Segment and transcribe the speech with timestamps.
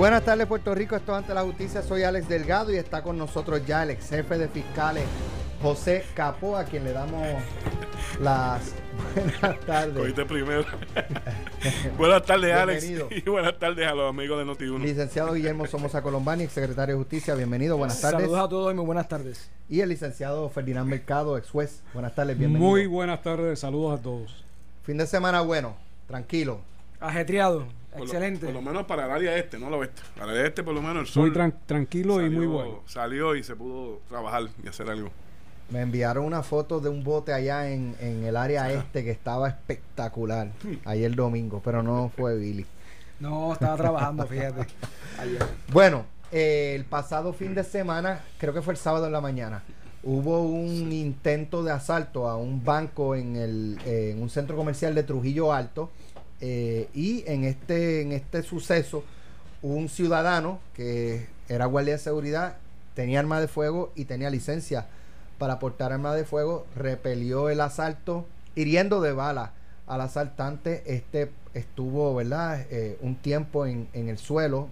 [0.00, 3.18] Buenas tardes Puerto Rico, esto es ante la justicia, soy Alex Delgado y está con
[3.18, 5.04] nosotros ya el ex jefe de fiscales
[5.60, 7.22] José Capó, a quien le damos
[8.18, 8.72] las
[9.14, 9.98] buenas tardes.
[9.98, 10.64] Cogiste primero.
[11.98, 12.88] buenas tardes, Alex.
[12.88, 13.08] Bienvenido.
[13.26, 14.80] Y buenas tardes a los amigos de Noti1.
[14.80, 18.22] Licenciado Guillermo Somoza Colombani, ex secretario de Justicia, bienvenido, buenas tardes.
[18.22, 19.50] Saludos a todos y muy buenas tardes.
[19.68, 22.70] Y el licenciado Ferdinand Mercado, ex juez, buenas tardes, bienvenido.
[22.70, 24.46] Muy buenas tardes, saludos a todos.
[24.82, 25.76] Fin de semana bueno,
[26.06, 26.60] tranquilo.
[27.00, 28.46] Ajetreado, Por lo- excelente.
[28.46, 30.02] Por lo, menos para el área este, no el oeste.
[30.16, 31.22] Para el área este, por lo menos, el sol.
[31.28, 32.80] Muy tran- tranquilo y muy bueno.
[32.86, 35.10] Salió y se pudo trabajar y hacer algo.
[35.70, 39.48] Me enviaron una foto de un bote allá en, en el área este que estaba
[39.48, 40.48] espectacular
[40.84, 42.66] ayer domingo, pero no fue Billy.
[43.20, 44.66] No, estaba trabajando, fíjate.
[45.18, 45.44] Ayer.
[45.72, 49.62] Bueno, eh, el pasado fin de semana, creo que fue el sábado en la mañana,
[50.02, 54.94] hubo un intento de asalto a un banco en, el, eh, en un centro comercial
[54.94, 55.90] de Trujillo Alto
[56.40, 59.04] eh, y en este, en este suceso
[59.62, 62.56] un ciudadano que era guardia de seguridad,
[62.94, 64.86] tenía arma de fuego y tenía licencia
[65.38, 69.52] para portar arma de fuego, repelió el asalto hiriendo de bala
[69.86, 70.82] al asaltante.
[70.86, 72.66] Este estuvo, ¿verdad?
[72.70, 74.68] Eh, un tiempo en, en el suelo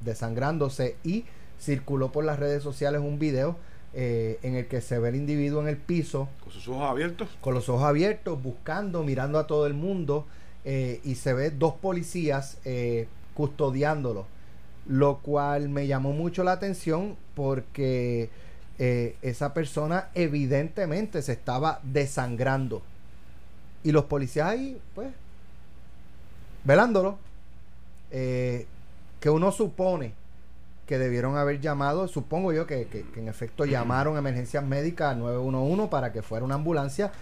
[0.00, 1.24] desangrándose y
[1.60, 3.56] circuló por las redes sociales un video
[3.94, 7.28] eh, en el que se ve el individuo en el piso Con sus ojos abiertos.
[7.40, 10.26] con los ojos abiertos, buscando, mirando a todo el mundo
[10.64, 14.26] eh, y se ve dos policías eh, custodiándolo,
[14.86, 18.30] lo cual me llamó mucho la atención porque
[18.78, 22.82] eh, esa persona evidentemente se estaba desangrando
[23.84, 25.08] y los policías ahí, pues,
[26.64, 27.18] velándolo,
[29.20, 30.12] que uno supone
[30.86, 35.12] que debieron haber llamado, supongo yo que, que- que en efecto llamaron a emergencias médicas
[35.12, 37.12] al 911 para que fuera una ambulancia.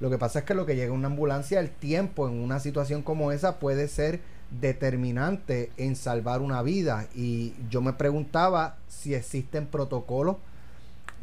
[0.00, 3.02] Lo que pasa es que lo que llega una ambulancia, el tiempo en una situación
[3.02, 4.20] como esa puede ser
[4.60, 7.06] determinante en salvar una vida.
[7.14, 10.36] Y yo me preguntaba si existen protocolos,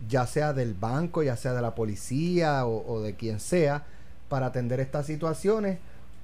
[0.10, 3.84] ya sea del banco, ya sea de la policía o, o de quien sea,
[4.28, 5.80] para atender estas situaciones,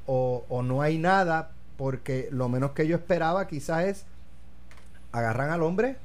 [0.08, 4.06] o, o no hay nada, porque lo menos que yo esperaba quizás es
[5.12, 5.98] agarran al hombre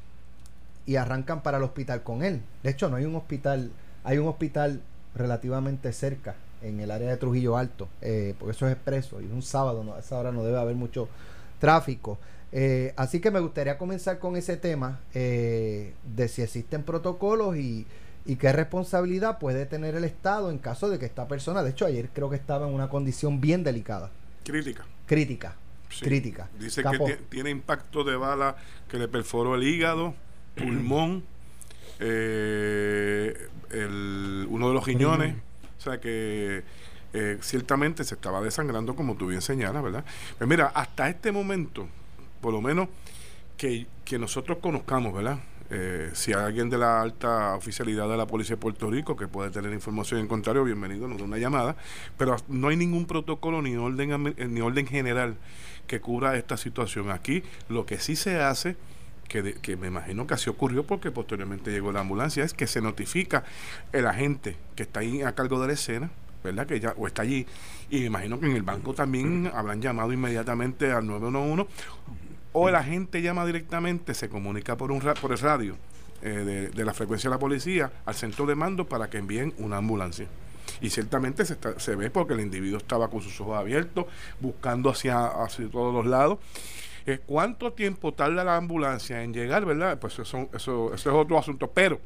[0.85, 2.43] y arrancan para el hospital con él.
[2.63, 3.71] De hecho, no hay un hospital,
[4.05, 4.81] hay un hospital
[5.17, 9.31] relativamente cerca en el área de Trujillo Alto, eh, porque eso es expreso y es
[9.33, 11.09] un sábado, no, a esa hora no debe haber mucho
[11.59, 12.19] tráfico.
[12.53, 17.87] Eh, así que me gustaría comenzar con ese tema eh, de si existen protocolos y,
[18.25, 21.87] y qué responsabilidad puede tener el Estado en caso de que esta persona, de hecho
[21.87, 24.11] ayer creo que estaba en una condición bien delicada,
[24.45, 24.85] Crítica.
[25.07, 25.55] crítica,
[25.91, 26.05] Sí.
[26.05, 26.49] crítica.
[26.59, 28.57] Dice que ti- tiene impacto de bala
[28.89, 30.15] que le perforó el hígado,
[30.57, 31.25] pulmón,
[32.01, 35.35] eh, el- uno de los riñones.
[35.79, 36.63] O sea que
[37.13, 40.05] eh, ciertamente se estaba desangrando, como tú bien señalas, ¿verdad?
[40.39, 41.87] Pues mira, hasta este momento,
[42.41, 42.89] por lo menos
[43.57, 45.39] que, que nosotros conozcamos, ¿verdad?
[45.71, 49.27] Eh, si hay alguien de la alta oficialidad de la Policía de Puerto Rico que
[49.29, 51.77] puede tener información en contrario, bienvenido, nos da una llamada,
[52.19, 55.37] pero no hay ningún protocolo ni orden, eh, ni orden general
[55.87, 57.11] que cubra esta situación.
[57.11, 58.77] Aquí lo que sí se hace,
[59.29, 62.67] que, de- que me imagino que así ocurrió porque posteriormente llegó la ambulancia, es que
[62.67, 63.45] se notifica
[63.93, 66.11] el agente que está ahí a cargo de la escena,
[66.45, 66.67] ¿verdad?
[66.67, 67.47] Que ya, o está allí,
[67.91, 71.67] y me imagino que en el banco también habrán llamado inmediatamente al 911
[72.53, 75.77] o el agente llama directamente, se comunica por un ra- por el radio
[76.23, 79.53] eh, de, de la frecuencia de la policía al centro de mando para que envíen
[79.59, 80.27] una ambulancia.
[80.81, 84.07] Y ciertamente se, está- se ve porque el individuo estaba con sus ojos abiertos,
[84.41, 86.39] buscando hacia, hacia todos los lados.
[87.07, 89.99] Eh, ¿Cuánto tiempo tarda la ambulancia en llegar, verdad?
[89.99, 91.71] Pues eso, eso, eso es otro asunto.
[91.71, 92.01] Pero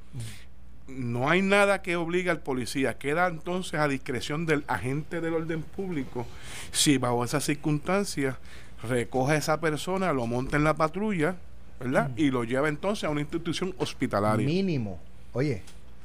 [0.86, 2.98] no hay nada que obligue al policía.
[2.98, 6.26] Queda entonces a discreción del agente del orden público
[6.72, 8.36] si bajo esas circunstancias
[8.88, 11.36] recoge a esa persona, lo monta en la patrulla,
[11.78, 12.10] ¿verdad?
[12.16, 14.46] Y lo lleva entonces a una institución hospitalaria.
[14.46, 14.98] Mínimo.
[15.32, 15.62] Oye,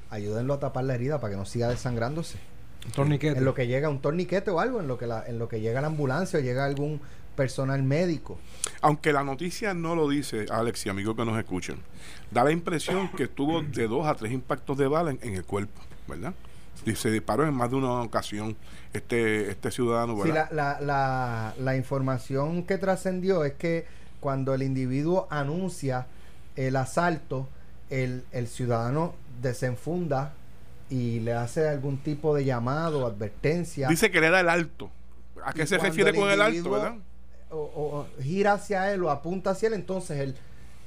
[0.10, 2.38] ayúdenlo a tapar la herida para que no siga desangrándose.
[2.86, 3.38] Un torniquete.
[3.38, 5.60] En lo que llega un torniquete o algo, en lo que la, en lo que
[5.62, 7.02] llega la ambulancia o llega algún
[7.36, 8.40] personal médico.
[8.82, 11.78] Aunque la noticia no lo dice, Alex y amigos que nos escuchan,
[12.32, 15.44] da la impresión que tuvo de dos a tres impactos de bala en, en el
[15.46, 16.34] cuerpo, ¿verdad?
[16.86, 18.56] Y se disparó en más de una ocasión
[18.94, 20.50] este, este ciudadano, Sí, ¿verdad?
[20.52, 23.86] la, la, la, la información que trascendió es que
[24.20, 26.08] cuando el individuo anuncia
[26.56, 27.48] el asalto,
[27.90, 30.34] el, el ciudadano desenfunda
[30.90, 33.88] y le hace algún tipo de llamado advertencia.
[33.88, 34.92] Dice que le da el alto.
[35.44, 36.96] ¿A qué Y se refiere el con el alto, verdad?
[37.52, 40.36] O, o gira hacia él o apunta hacia él, entonces él,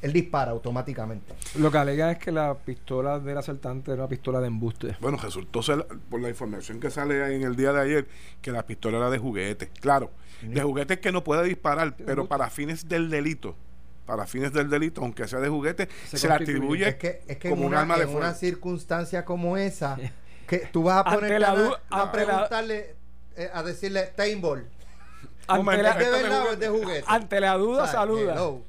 [0.03, 1.35] él dispara automáticamente.
[1.59, 4.97] Lo que alega es que la pistola del asaltante era una pistola de embuste.
[5.01, 8.09] Bueno, resultó ser, por la información que sale en el día de ayer,
[8.43, 9.69] que la pistola era de juguete.
[9.81, 10.11] Claro,
[10.43, 13.57] de juguete que no puede disparar, pero para fines del delito
[14.07, 16.87] para fines del delito, aunque sea de juguete, Se se, le constituye.
[16.87, 18.35] atribuye Es que, es que como en, un una, arma de en una fuego.
[18.39, 19.99] circunstancia como esa,
[20.47, 22.97] que tú vas a poner la a, a preguntarle,
[23.37, 24.67] eh, a decirle, Tainball,
[25.49, 26.55] Ante la, ¿es de esto de verdad o juguete.
[26.67, 27.05] es de juguete?
[27.07, 28.33] ante la duda, O sea, saluda.
[28.35, 28.63] hello.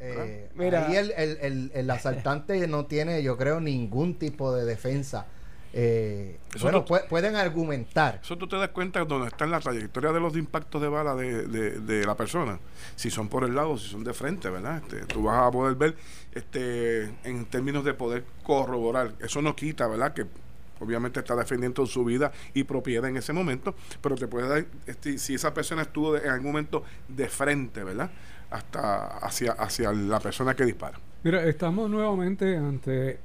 [0.00, 0.86] Eh, Mira.
[0.86, 5.26] Ahí el, el, el, el asaltante no tiene, yo creo, ningún tipo de defensa.
[5.74, 8.20] Eh, bueno, no- pue- pueden argumentar.
[8.22, 11.14] Eso tú te das cuenta donde está en la trayectoria de los impactos de bala
[11.14, 12.58] de, de- de la persona.
[12.96, 14.78] Si son por el lado, si son de frente, ¿verdad?
[14.82, 15.96] Este, tú vas a poder ver
[16.32, 19.12] este, en términos de poder corroborar.
[19.20, 20.14] Eso no quita, ¿verdad?
[20.14, 20.24] Que
[20.80, 25.18] obviamente está defendiendo su vida y propiedad en ese momento, pero te puede dar, este,
[25.18, 28.10] si esa persona estuvo de- en algún momento de frente, ¿verdad?
[28.50, 30.98] Hasta hacia, hacia la persona que dispara.
[31.22, 33.18] Mira, estamos nuevamente ante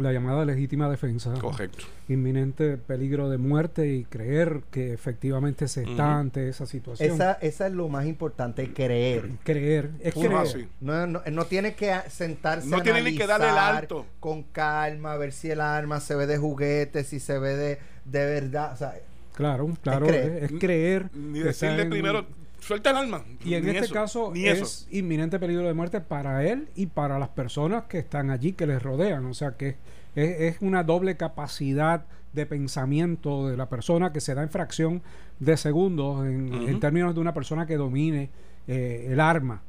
[0.00, 1.32] la llamada legítima defensa.
[1.40, 1.84] Correcto.
[2.08, 7.12] Inminente peligro de muerte y creer que efectivamente se está ante esa situación.
[7.12, 9.30] Esa, esa es lo más importante, creer.
[9.44, 10.68] Creer, es creer.
[10.80, 13.76] No, no, no tiene que a- sentarse No a tiene ni que darle el analizar
[13.82, 14.06] alto.
[14.20, 18.24] con calma, ver si el arma se ve de juguete, si se ve de, de
[18.26, 18.72] verdad.
[18.72, 18.94] O sea,
[19.34, 20.42] Claro, claro, creer.
[20.44, 21.10] es, es creer.
[21.14, 22.26] Ni decirle en- primero,
[22.68, 23.24] suelta el alma.
[23.44, 24.86] Y en Ni este eso, caso es eso.
[24.90, 28.82] inminente peligro de muerte para él y para las personas que están allí, que les
[28.82, 29.24] rodean.
[29.24, 29.76] O sea que
[30.14, 32.04] es, es una doble capacidad
[32.34, 35.02] de pensamiento de la persona que se da en fracción
[35.40, 38.28] de segundos en, términos de una persona que domine
[38.66, 39.62] eh, el arma.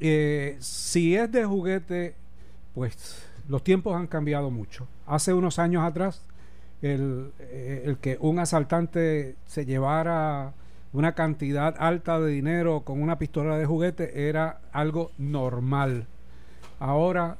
[0.00, 2.14] Eh, si es de juguete,
[2.74, 4.88] pues los tiempos han cambiado mucho.
[5.06, 6.22] Hace unos años atrás,
[6.80, 10.54] el, eh, el que un asaltante se llevara
[10.92, 16.06] una cantidad alta de dinero con una pistola de juguete era algo normal.
[16.78, 17.38] Ahora,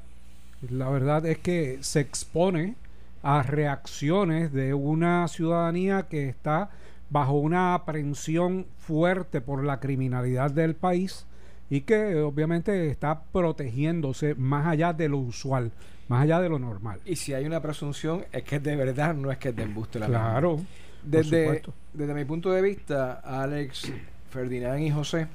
[0.69, 2.75] la verdad es que se expone
[3.21, 6.69] a reacciones de una ciudadanía que está
[7.09, 11.25] bajo una aprensión fuerte por la criminalidad del país
[11.69, 15.71] y que obviamente está protegiéndose más allá de lo usual,
[16.07, 16.99] más allá de lo normal.
[17.05, 19.99] Y si hay una presunción, es que de verdad, no es que es de embuste
[19.99, 20.07] la.
[20.07, 20.59] Claro,
[21.03, 21.61] Desde,
[21.93, 23.91] desde mi punto de vista, Alex,
[24.29, 25.27] Ferdinand y José,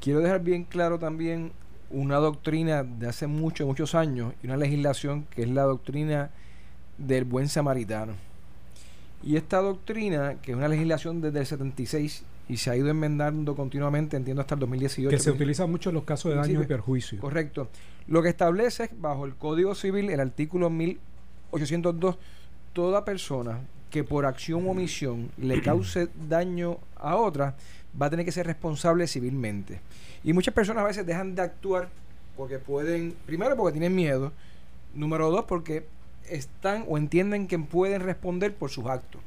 [0.00, 1.52] quiero dejar bien claro también
[1.90, 6.30] una doctrina de hace muchos, muchos años y una legislación que es la doctrina
[6.98, 8.14] del buen samaritano.
[9.22, 13.54] Y esta doctrina, que es una legislación desde el 76 y se ha ido enmendando
[13.54, 15.10] continuamente, entiendo hasta el 2018.
[15.10, 17.20] que se utiliza mucho en los casos de daño y perjuicio.
[17.20, 17.68] Correcto.
[18.06, 22.18] Lo que establece es, bajo el Código Civil, el artículo 1802,
[22.72, 23.60] toda persona
[23.90, 27.56] que por acción o omisión le cause daño a otra
[28.00, 29.80] va a tener que ser responsable civilmente.
[30.22, 31.88] Y muchas personas a veces dejan de actuar
[32.36, 34.32] porque pueden, primero porque tienen miedo,
[34.94, 35.86] número dos porque
[36.28, 39.20] están o entienden que pueden responder por sus actos.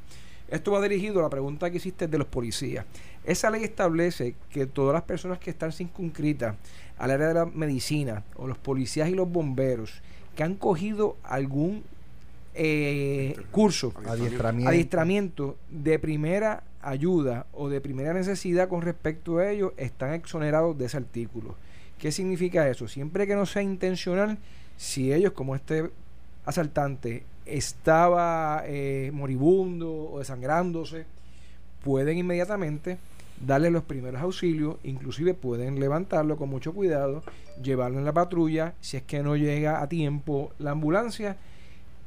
[0.48, 2.84] Esto va dirigido a la pregunta que hiciste de los policías.
[3.24, 6.56] Esa ley establece que todas las personas que están circunscritas
[6.98, 10.02] al área de la medicina, o los policías y los bomberos,
[10.36, 11.82] que han cogido algún
[12.54, 14.70] eh, curso, adiestramiento.
[14.70, 20.86] adiestramiento de primera ayuda o de primera necesidad con respecto a ello, están exonerados de
[20.86, 21.56] ese artículo.
[21.98, 22.86] ¿Qué significa eso?
[22.86, 24.38] Siempre que no sea intencional,
[24.76, 25.90] si ellos, como este
[26.44, 31.06] asaltante, estaba eh, moribundo o desangrándose,
[31.82, 32.98] pueden inmediatamente
[33.44, 37.22] darle los primeros auxilios, inclusive pueden levantarlo con mucho cuidado,
[37.62, 41.36] llevarlo en la patrulla, si es que no llega a tiempo la ambulancia,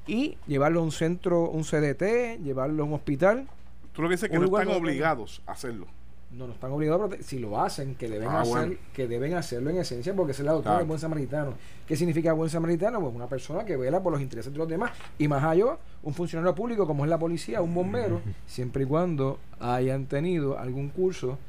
[0.08, 3.48] y llevarlo a un centro, un CDT, llevarlo a un hospital.
[3.94, 5.88] Tú lo que dices es que no están obligados a hacerlo.
[6.30, 8.76] No, no están obligados, pero si lo hacen, que deben Ah, hacer, bueno.
[8.94, 10.80] que deben hacerlo en esencia, porque esa es la doctrina Claro.
[10.80, 11.54] del buen samaritano.
[11.88, 13.00] ¿Qué significa buen samaritano?
[13.00, 16.14] Pues una persona que vela por los intereses de los demás, y más allá, un
[16.14, 21.40] funcionario público como es la policía, un bombero, siempre y cuando hayan tenido algún curso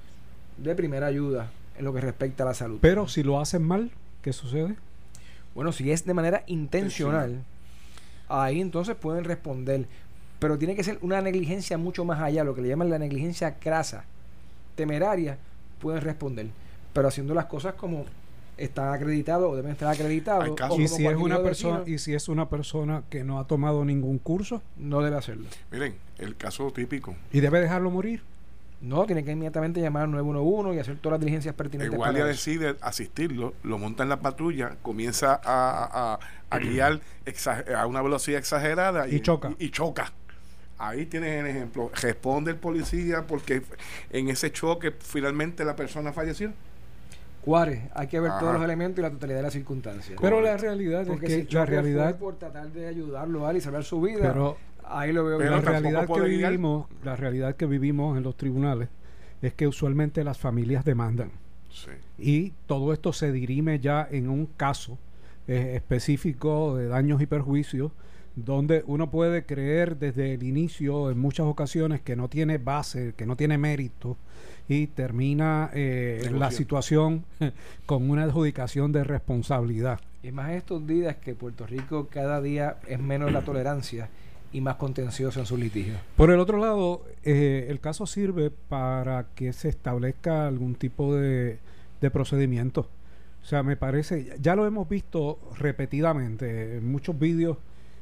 [0.59, 2.79] de primera ayuda en lo que respecta a la salud.
[2.81, 3.91] Pero si lo hacen mal,
[4.23, 4.77] ¿qué sucede?
[5.57, 7.43] Bueno, si es de manera intencional,
[8.29, 9.87] ahí entonces pueden responder.
[10.39, 13.59] Pero tiene que ser una negligencia mucho más allá, lo que le llaman la negligencia
[13.59, 14.05] crasa,
[14.77, 15.39] temeraria,
[15.81, 16.47] pueden responder.
[16.93, 18.07] Pero haciendo las cosas como
[18.57, 20.49] están acreditados o deben estar acreditados.
[20.79, 24.19] Y si es una persona y si es una persona que no ha tomado ningún
[24.19, 25.49] curso no debe hacerlo.
[25.71, 27.17] Miren, el caso típico.
[27.33, 28.23] y debe dejarlo morir.
[28.81, 31.97] No, tiene que inmediatamente llamar al 911 y hacer todas las diligencias El pertinentes.
[31.97, 32.51] guardia para eso.
[32.51, 36.19] decide asistirlo, lo monta en la patrulla, comienza a, a-
[36.51, 39.53] a guiar exa- a una velocidad exagerada Y choca.
[39.59, 40.13] Y, choca.
[40.79, 41.91] Ahí tienes el ejemplo.
[42.01, 43.63] Responde el policía porque
[44.11, 46.53] en ese choque finalmente la persona falleció.
[47.45, 48.41] Juárez, hay que ver Ajá.
[48.41, 50.19] todos los elementos y la totalidad de las circunstancias.
[50.21, 53.57] Pero la realidad es que si la realidad fue por tratar de ayudarlo a él
[53.57, 54.57] y salvar su vida, pero
[54.91, 58.89] ahí lo veo Pero la realidad que vivimos, la realidad que vivimos en los tribunales
[59.43, 61.31] es que usualmente las familias demandan.
[61.71, 61.91] Sí.
[62.19, 64.99] Y todo esto se dirime ya en un caso
[65.47, 67.93] eh, específico de daños y perjuicios,
[68.37, 73.27] donde uno puede creer desde el inicio, en muchas ocasiones, que no tiene base, que
[73.27, 74.17] no tiene mérito,
[74.69, 77.25] y termina eh, la situación
[77.87, 80.01] con una adjudicación de responsabilidad.
[80.23, 84.11] Y más estos días que Puerto Rico cada día es menos la tolerancia
[84.53, 85.99] y más contencioso en sus litigios.
[86.17, 91.59] Por el otro lado, eh, el caso sirve para que se establezca algún tipo de,
[92.01, 92.89] de procedimiento.
[93.43, 97.59] O sea, me parece, ya lo hemos visto repetidamente en muchos vídeos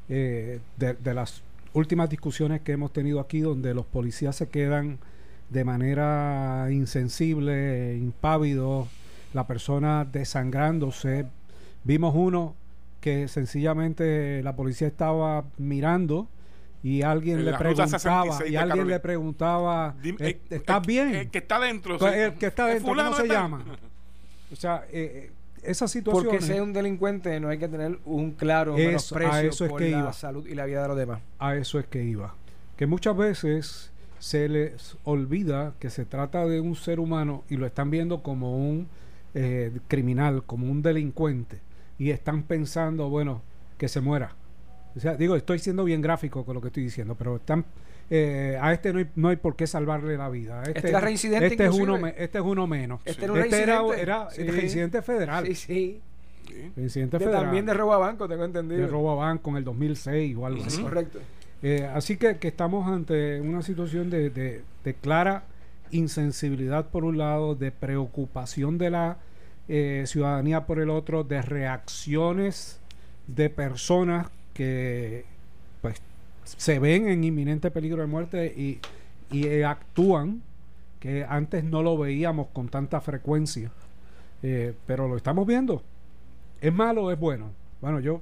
[0.09, 4.99] eh, de, de las últimas discusiones que hemos tenido aquí, donde los policías se quedan
[5.51, 8.89] de manera insensible, impávidos,
[9.35, 11.27] la persona desangrándose.
[11.85, 12.55] Vimos uno
[13.01, 16.29] que sencillamente la policía estaba mirando
[16.83, 18.97] y alguien En le preguntaba 66 y alguien Carolina.
[18.97, 21.15] le preguntaba Dime, "¿Eh, eh, ¿estás el- bien?
[21.15, 21.99] El que está dentro.
[21.99, 23.65] Pues, el que está Eh, dentro, ¿cómo se está- llama?
[24.53, 28.31] o sea eh, eh, esa situación Porque sea un delincuente no hay que tener un
[28.33, 30.13] claro Eso- menosprecio a eso es por que la iba.
[30.13, 31.21] salud y la vida de los demás.
[31.41, 32.35] a eso es que iba.
[32.77, 37.67] Que muchas veces se les olvida que se trata de un ser humano y lo
[37.67, 38.87] están viendo como un
[39.39, 41.59] eh, criminal, como un delincuente.
[41.99, 43.43] Y están pensando, bueno,
[43.77, 44.35] que se muera.
[44.97, 47.65] O sea, digo, estoy siendo bien gráfico con lo que estoy diciendo, pero están...
[48.09, 50.61] eh, a este no hay, no hay por qué salvarle la vida.
[50.61, 53.01] A Este, era reincidente este es, uno, me- este es uno menos.
[53.05, 53.25] Este Sí.
[53.25, 54.03] era un Este era, reincidente.
[54.03, 54.43] era Sí.
[54.45, 55.47] reincidente federal.
[55.47, 56.01] Sí, sí.
[56.77, 57.43] Reincidente De- federal.
[57.45, 58.81] también de robo a banco, tengo entendido.
[58.81, 60.81] de robo a banco en el 2006 o algo así.
[60.83, 61.19] Correcto.
[61.63, 65.43] Eh, así que, que estamos ante una situación de, de- de clara
[65.91, 69.19] insensibilidad por un lado, de preocupación de la
[69.69, 72.79] eh, ciudadanía por el otro, de reacciones
[73.27, 75.25] de personas que
[75.83, 76.01] pues
[76.45, 78.81] se ven en inminente peligro de muerte y,
[79.31, 80.41] y, eh, actúan
[81.01, 83.71] que antes no lo veíamos con tanta frecuencia,
[84.43, 85.83] Eh, pero lo estamos viendo.
[86.61, 87.51] ¿Es malo o es bueno?
[87.81, 88.21] Bueno, yo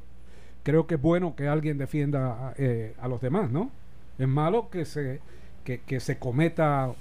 [0.62, 3.70] creo que es bueno que alguien defienda eh, a los demás, ¿no?
[4.18, 5.20] Es malo que se,
[5.64, 6.92] que, que se cometa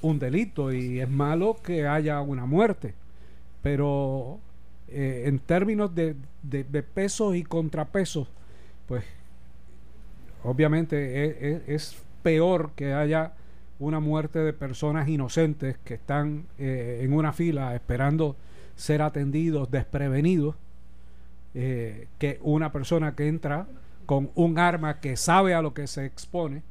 [0.00, 2.94] un delito y es malo que haya una muerte.
[3.62, 4.38] Pero
[4.88, 8.26] eh, en términos de, de- de pesos y contrapesos,
[8.92, 9.04] pues
[10.44, 13.32] obviamente es, es- es peor que haya
[13.78, 18.36] una muerte de personas inocentes que están eh, en una fila esperando
[18.76, 20.56] ser atendidos desprevenidos
[21.54, 23.66] eh, que una persona que entra
[24.06, 26.62] con un arma que sabe a lo que se expone.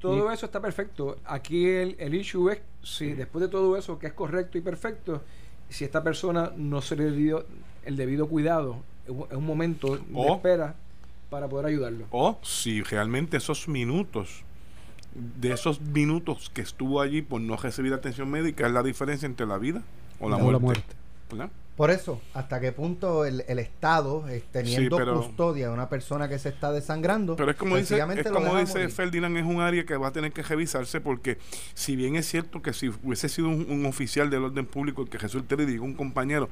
[0.00, 1.18] Todo eso está perfecto.
[1.26, 5.22] Aquí el, el issue es si después de todo eso, que es correcto y perfecto,
[5.68, 7.44] si esta persona no se le dio
[7.84, 10.74] el debido cuidado en un- en un momento de O- espera
[11.30, 12.06] para poder ayudarlo.
[12.10, 14.44] O si realmente esos minutos,
[15.14, 19.46] de esos minutos que estuvo allí por no recibir atención médica, es la diferencia entre
[19.46, 19.82] la vida
[20.20, 20.52] o la muerte.
[20.52, 20.94] la muerte.
[21.30, 21.50] ¿verdad?
[21.76, 26.36] Por eso, hasta qué punto el, el Estado, teniendo pero- custodia de una persona que
[26.40, 28.88] se está desangrando, Pero es como dice, es como dice.
[28.88, 31.38] Ferdinand, es un área que va a tener que revisarse porque
[31.74, 35.08] si bien es cierto que si hubiese sido un, un oficial del orden público el
[35.08, 36.48] que resulte le diga un compañero,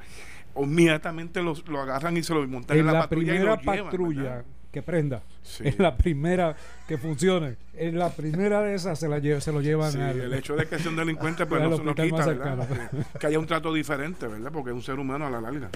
[0.55, 3.55] inmediatamente lo, lo agarran y se lo montan en, En la, la patrulla y primera
[3.55, 4.45] lo llevan, patrulla ¿verdad?
[4.71, 5.63] Que prenda, Sí.
[5.67, 6.55] en la primera
[6.87, 10.19] que funcione, en la primera de esas se, la lle- se lo llevan Sí, al-
[10.19, 12.89] el hecho de que sea un delincuente pues no se lo quita, más ¿verdad?
[13.19, 14.51] Que haya un trato diferente, ¿verdad?
[14.51, 15.69] Porque es un ser humano a la larga.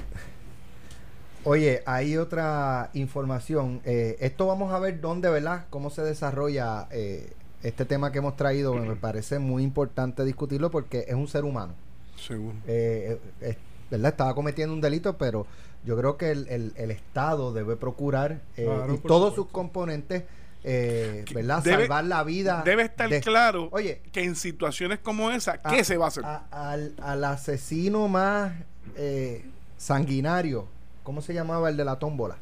[1.43, 3.81] Oye, hay otra información.
[3.83, 5.65] Eh, esto vamos a ver dónde, ¿verdad?
[5.71, 7.33] Cómo se desarrolla eh,
[7.63, 8.75] este tema que hemos traído.
[8.75, 11.73] Me parece muy importante discutirlo porque es un ser humano.
[12.15, 12.55] Seguro.
[12.67, 13.57] Eh, eh, es-
[13.91, 14.11] ¿Verdad?
[14.11, 15.45] Estaba cometiendo un delito, pero
[15.85, 19.35] yo creo que el, el- el Estado debe procurar eh, Claro, y todos supuesto.
[19.43, 20.23] sus componentes,
[20.63, 21.61] eh, ¿verdad?
[21.63, 22.61] Debe- Salvar la vida.
[22.65, 26.07] Debe estar de- claro Oye, que en situaciones como esa, ¿qué a- se va a
[26.07, 26.23] hacer?
[26.25, 28.53] a- al, al asesino más
[28.95, 29.45] eh,
[29.77, 30.67] sanguinario,
[31.03, 32.37] ¿cómo se llamaba el de la tómbola?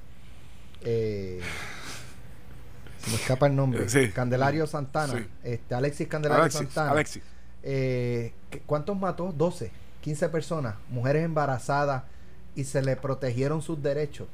[0.81, 1.41] Eh,
[2.99, 3.89] se me escapa el nombre.
[3.89, 4.09] Sí.
[4.11, 5.13] Candelario Santana.
[5.17, 5.25] Sí.
[5.43, 6.91] Este, Alexis Candelario Alexis, Santana.
[6.91, 7.23] Alexis.
[7.63, 9.33] Eh, ¿qué- ¿Cuántos mató?
[9.35, 12.03] 12, 15 personas, mujeres embarazadas,
[12.55, 14.27] y se le protegieron sus derechos.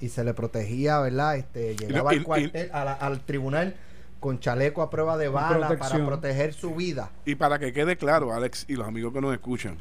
[0.00, 1.36] Y se le protegía, ¿verdad?
[1.36, 3.74] Este, llegaba y- al, y- cuartel, a la- al tribunal
[4.20, 7.10] con chaleco a prueba de bala para proteger su vida.
[7.24, 9.78] Y para que quede claro, Alex y los amigos que nos escuchan,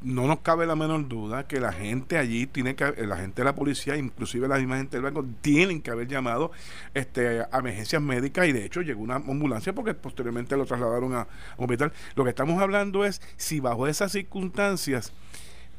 [0.00, 3.44] no nos cabe la menor duda que la gente allí tiene que, la gente de
[3.44, 6.52] la policía, inclusive la misma gente del banco, tienen que haber llamado
[6.94, 11.26] este, a emergencias médicas y de hecho llegó una ambulancia porque posteriormente lo trasladaron a,
[11.56, 11.92] un hospital.
[12.14, 15.12] Lo que estamos hablando es si bajo esas circunstancias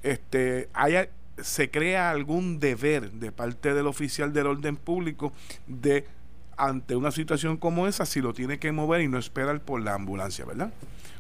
[0.03, 5.31] este, haya, se crea algún deber de parte del oficial del orden público
[5.67, 6.05] de
[6.57, 9.93] ante una situación como esa, si lo tiene que mover y no esperar por la
[9.93, 10.73] ambulancia, ¿verdad?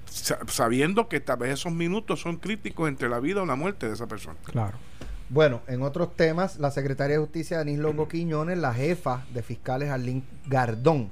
[0.09, 3.93] Sabiendo que tal vez esos minutos son críticos entre la vida o la muerte de
[3.93, 4.37] esa persona.
[4.43, 4.77] Claro.
[5.29, 9.91] Bueno, en otros temas, la secretaria de Justicia Denise Longo Quiñones, la jefa de fiscales
[9.91, 11.11] Arlín Gardón,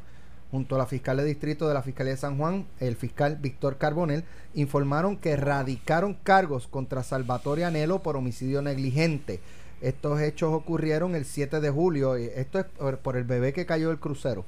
[0.50, 3.78] junto a la fiscal de distrito de la Fiscalía de San Juan, el fiscal Víctor
[3.78, 4.24] Carbonel,
[4.56, 9.40] informaron que radicaron cargos contra Salvatore Anelo por homicidio negligente.
[9.82, 12.18] Estos hechos ocurrieron el 7 de julio.
[12.18, 12.66] y Esto es
[13.04, 14.46] por, el bebé que cayó del crucero.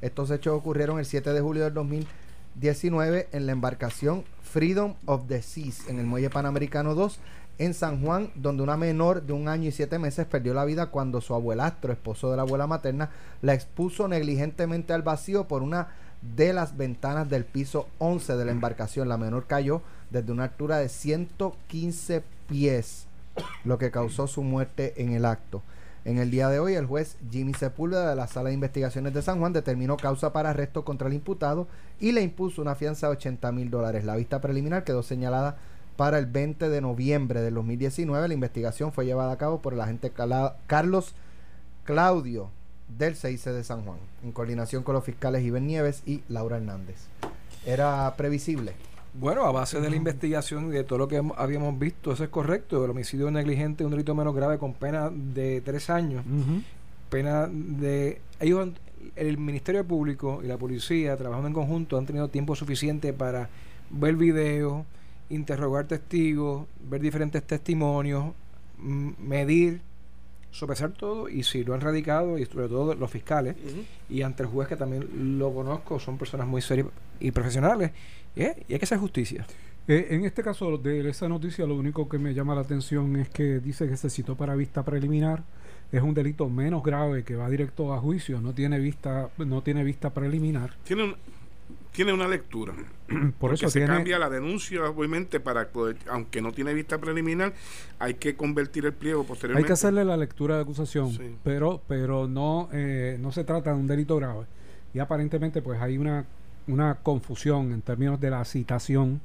[0.00, 1.74] Estos hechos ocurrieron el 7 de julio del
[2.54, 7.18] 2019 en la embarcación Freedom of the Seas en el muelle panamericano 2
[7.58, 10.86] en San Juan, donde una menor de un año y siete meses perdió la vida
[10.86, 13.10] cuando su abuelastro, esposo de la abuela materna,
[13.42, 15.88] la expuso negligentemente al vacío por una
[16.36, 19.08] de las ventanas del piso 11 de la embarcación.
[19.08, 23.06] La menor cayó desde una altura de 115 pies,
[23.64, 25.62] lo que causó su muerte en el acto.
[26.04, 29.22] En el día de hoy, el juez Jimmy Sepúlveda de la Sala de Investigaciones de
[29.22, 31.66] San Juan determinó causa para arresto contra el imputado
[31.98, 34.04] y le impuso una fianza de 80 mil dólares.
[34.04, 35.56] La vista preliminar quedó señalada
[35.96, 38.28] para el 20 de noviembre del 2019.
[38.28, 40.12] La investigación fue llevada a cabo por el agente
[40.66, 41.14] Carlos
[41.84, 42.50] Claudio
[42.98, 46.96] del CIC de San Juan, en coordinación con los fiscales Iben Nieves y Laura Hernández.
[47.64, 48.74] Era previsible.
[49.16, 52.30] Bueno, a base de la investigación y de todo lo que habíamos visto, eso es
[52.30, 52.84] correcto.
[52.84, 56.24] El homicidio negligente es un delito menos grave con pena de tres años.
[57.10, 58.20] Pena de.
[58.40, 58.70] Ellos,
[59.14, 63.48] el Ministerio Público y la policía, trabajando en conjunto, han tenido tiempo suficiente para
[63.88, 64.84] ver videos,
[65.30, 68.32] interrogar testigos, ver diferentes testimonios,
[68.78, 69.80] medir,
[70.50, 73.56] sopesar todo y si lo han radicado y sobre todo los fiscales
[74.08, 77.90] y ante el juez que también lo conozco, son personas muy serias y profesionales
[78.36, 79.46] eh, y hay que hacer justicia.
[79.86, 83.28] Eh, en este caso de esa noticia, lo único que me llama la atención es
[83.28, 85.42] que dice que se citó para vista preliminar.
[85.92, 89.84] Es un delito menos grave que va directo a juicio, no tiene vista, no tiene
[89.84, 90.74] vista preliminar.
[90.84, 91.16] Tiene, un-
[91.92, 92.72] tiene una lectura.
[93.38, 97.52] Por eso se tiene, cambia la denuncia, obviamente, para poder, aunque no tiene vista preliminar,
[97.98, 99.66] hay que convertir el pliego hay posteriormente.
[99.66, 101.36] que hacerle la lectura de acusación, Sí.
[101.44, 104.46] pero, pero no, eh, no se trata de un delito grave.
[104.94, 106.24] Y aparentemente, pues hay una,
[106.66, 109.20] una confusión en términos de la citación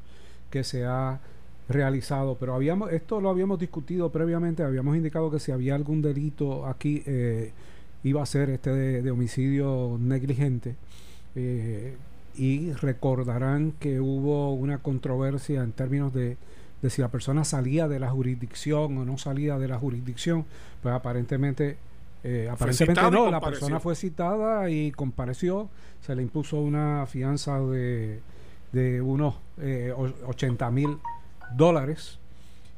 [0.50, 1.20] que se ha
[1.68, 2.36] realizado.
[2.40, 7.04] Pero habíamos, esto lo habíamos discutido previamente, habíamos indicado que si había algún delito aquí,
[7.06, 7.52] eh,
[8.04, 10.76] iba a ser este de, homicidio negligente.
[11.36, 11.96] Eh,
[12.36, 16.38] y recordarán que hubo una controversia en términos de,
[16.82, 20.46] de si la persona salía de la jurisdicción o no salía de la jurisdicción.
[20.82, 21.78] Pues aparentemente,
[22.24, 25.70] eh, aparentemente no, la persona fue citada y compareció,
[26.02, 28.20] se le impuso una fianza de,
[28.72, 30.98] de unos eh, o- 80 mil
[31.56, 32.20] dólares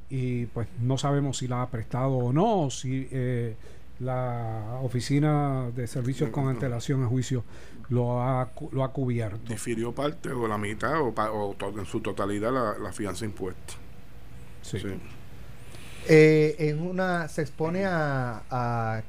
[0.09, 3.55] y pues no sabemos si la ha prestado o no, o si eh,
[3.99, 7.43] la oficina de servicios con antelación a juicio
[7.89, 9.39] lo ha, lo ha cubierto.
[9.47, 13.73] Difirió parte o la mitad o, o en su totalidad la, la fianza impuesta.
[14.61, 14.79] Sí.
[14.79, 14.87] Sí.
[16.07, 19.01] Eh, en una se expone a, a-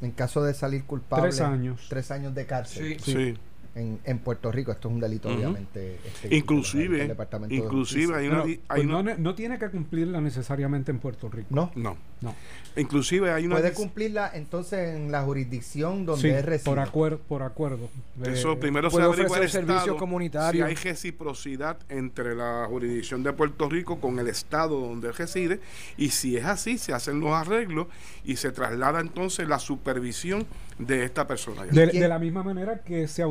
[0.00, 1.86] en, caso de salir culpable Tres años.
[1.88, 3.12] tres años de cárcel Sí.
[3.12, 3.38] Sí.
[3.78, 4.72] En, en Puerto Rico.
[4.72, 5.98] Esto es un delito, obviamente.
[6.04, 8.16] este, Inclusive, el Departamento de inclusive Justicia.
[8.16, 11.48] hay una, hay pues una- no, no tiene que cumplirla necesariamente en Puerto Rico.
[11.50, 11.96] no no.
[12.20, 12.34] No.
[12.76, 16.64] Inclusive hay una puede cumplirla entonces en la jurisdicción donde Sí, es reside.
[16.64, 17.88] por, acuer- por acuerdo.
[18.24, 20.66] Eso Eh, primero se puede averigua el Estado comunitarios.
[20.66, 25.60] si hay reciprocidad entre la jurisdicción de Puerto Rico con el Estado donde reside
[25.96, 27.86] y si es así se hacen los arreglos
[28.24, 30.44] y se traslada entonces la supervisión
[30.80, 31.64] de esta persona.
[31.66, 33.22] de, de la misma manera que se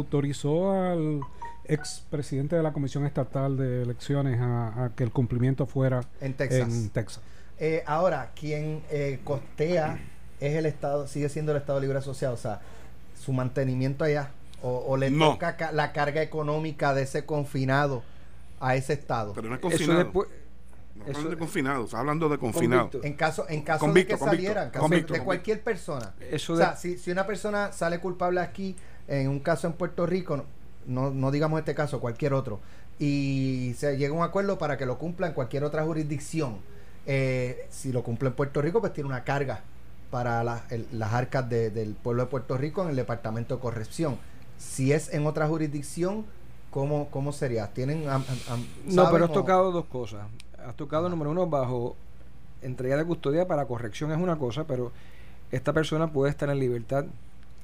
[0.46, 1.22] autorizó al
[1.66, 6.70] expresidente de la Comisión Estatal de Elecciones a, a que el cumplimiento fuera en Texas.
[6.74, 7.22] en Texas.
[7.60, 10.00] Eh, ahora, quien eh, costea
[10.40, 12.62] es el Estado, sigue siendo el Estado Libre Asociado, o sea,
[13.20, 14.30] su mantenimiento allá,
[14.62, 15.32] o, o le No.
[15.34, 18.04] toca ca- la carga económica de ese confinado
[18.60, 19.34] a ese Estado.
[19.34, 20.04] Pero no es Eso confinado.
[20.04, 20.30] después.
[20.96, 22.82] no hablando eso- de confinado, está hablando de confinado.
[22.84, 23.08] Convicto.
[23.08, 25.26] En caso, en caso Convicto, de que convicto, saliera, en caso convicto, de convicto.
[25.26, 26.14] cualquier persona.
[26.32, 28.76] Eso o de- sea, si, si una persona sale culpable aquí,
[29.08, 30.44] en un caso en Puerto Rico,
[30.86, 32.60] no, no, digamos este caso, cualquier otro,
[33.00, 36.58] y se llega a un acuerdo para que lo cumpla en cualquier otra jurisdicción,
[37.06, 39.62] eh, si lo cumple en Puerto Rico, pues tiene una carga
[40.12, 43.62] para la- el- las arcas de- del pueblo de Puerto Rico en el Departamento de
[43.62, 44.18] Corrección.
[44.58, 46.26] Si es en otra jurisdicción,
[46.72, 47.68] ¿cómo, cómo sería?
[47.74, 48.24] ¿Tienen, am-
[48.86, 50.26] No, pero has o- tocado dos cosas.
[50.66, 51.96] Has tocado, número uno, bajo
[52.62, 54.92] entrega de custodia para corrección es una cosa, pero
[55.52, 57.06] esta persona puede estar en libertad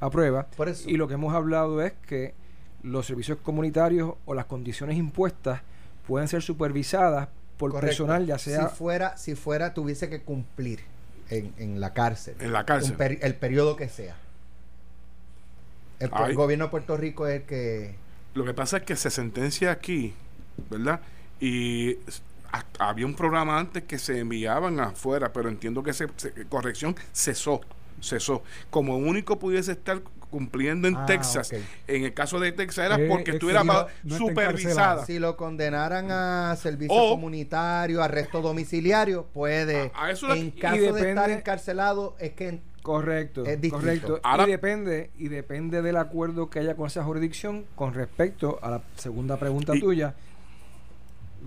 [0.05, 0.47] a prueba.
[0.57, 0.89] Por eso.
[0.89, 2.33] Y lo que hemos hablado es que
[2.81, 5.61] los servicios comunitarios o las condiciones impuestas
[6.07, 7.87] pueden ser supervisadas por Correcto.
[7.87, 10.81] personal, ya sea Si fuera, si fuera, tuviese que cumplir
[11.29, 12.35] en, en la cárcel.
[12.39, 12.95] En la cárcel.
[12.99, 14.17] el periodo que sea.
[15.99, 17.95] El gobierno de Puerto Rico es el que.
[18.33, 20.13] Lo que pasa es que se sentencia aquí,
[20.69, 20.99] ¿verdad?
[21.39, 21.97] y
[22.79, 26.05] había un programa antes que se enviaban afuera, pero entiendo que esa
[26.47, 27.59] corrección cesó,
[28.03, 28.43] cesó.
[28.69, 31.53] Como único pudiese estar cumpliendo en ah, Texas,
[31.87, 33.63] en el caso de Texas era porque estuviera
[34.07, 35.05] supervisada.
[35.05, 39.91] Si lo condenaran a servicio comunitario, arresto domiciliario, puede.
[40.29, 44.19] en caso de estar encarcelado, es que Correcto, correcto.
[44.45, 48.81] y depende y depende del acuerdo que haya con esa jurisdicción con respecto a la
[48.97, 50.15] segunda pregunta tuya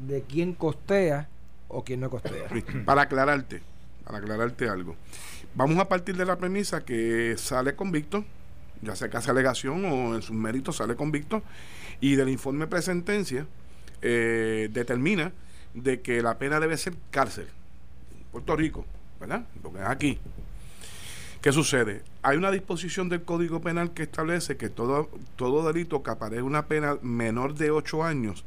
[0.07, 1.29] de quién costea
[1.69, 2.49] o quién no costea.
[2.87, 3.61] Para aclararte,
[4.05, 4.97] para aclararte algo.
[5.57, 8.27] Vamos a partir de la premisa que sale convicto,
[8.83, 11.43] ya sea que hace alegación o en sus méritos sale convicto,
[11.99, 13.47] y del informe presentencia
[14.03, 15.33] eh, determina
[15.73, 17.47] de que la pena debe ser cárcel.
[18.33, 18.85] Puerto Rico,
[19.19, 19.47] ¿verdad?
[19.63, 20.19] Porque es aquí.
[21.41, 22.03] ¿Qué sucede?
[22.21, 26.67] Hay una disposición del Código Penal que establece que todo, todo delito que aparezca una
[26.67, 28.45] pena menor de 8 años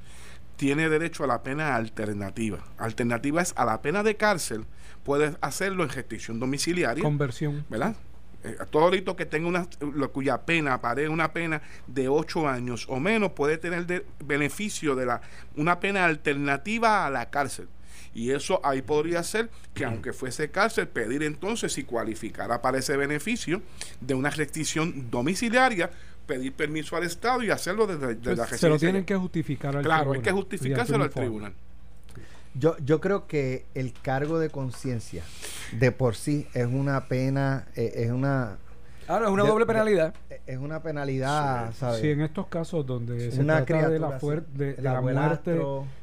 [0.59, 2.59] tiene derecho a la pena alternativa.
[2.77, 4.65] Alternativa es a la pena de cárcel,
[5.05, 7.01] puedes hacerlo en restricción domiciliaria.
[7.01, 7.65] Conversión.
[7.69, 7.95] ¿Verdad?
[8.43, 9.67] Eh, todo delito que tenga una,
[10.11, 15.05] cuya pena aparezca una pena de 8 años o menos puede tener de, beneficio de
[15.05, 15.21] la
[15.55, 17.69] una pena alternativa a la cárcel.
[18.13, 22.97] Y eso ahí podría ser que aunque fuese cárcel, pedir entonces si cualificara para ese
[22.97, 23.61] beneficio
[24.01, 25.89] de una restricción domiciliaria,
[26.29, 28.57] pedir permiso al Estado y hacerlo desde, la residencia.
[28.57, 30.03] Se lo tienen que justificar al claro, tribunal.
[30.03, 31.53] Claro, hay que justificárselo al tribunal.
[32.53, 35.23] Yo, yo creo que el cargo de conciencia
[35.71, 38.57] de por sí es una pena, eh, es una
[39.09, 40.13] Ahora es una doble penalidad.
[40.45, 41.77] es una penalidad, sí.
[41.79, 42.01] ¿sabes?
[42.01, 44.19] Sí, en estos casos donde se trata de la,
[44.53, 45.59] de, la muerte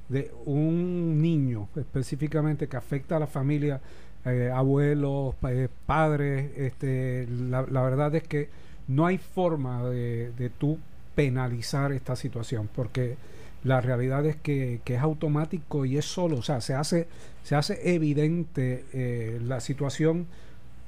[0.09, 3.81] de un niño específicamente que afecta a la familia,
[4.25, 8.49] eh, abuelos, eh, padres, este, la, verdad es que
[8.89, 10.79] no hay forma de, de tú
[11.15, 13.17] penalizar esta situación porque
[13.65, 17.09] la realidad es que, que, es automático y es solo, o sea, se hace,
[17.43, 20.27] se hace evidente eh, la situación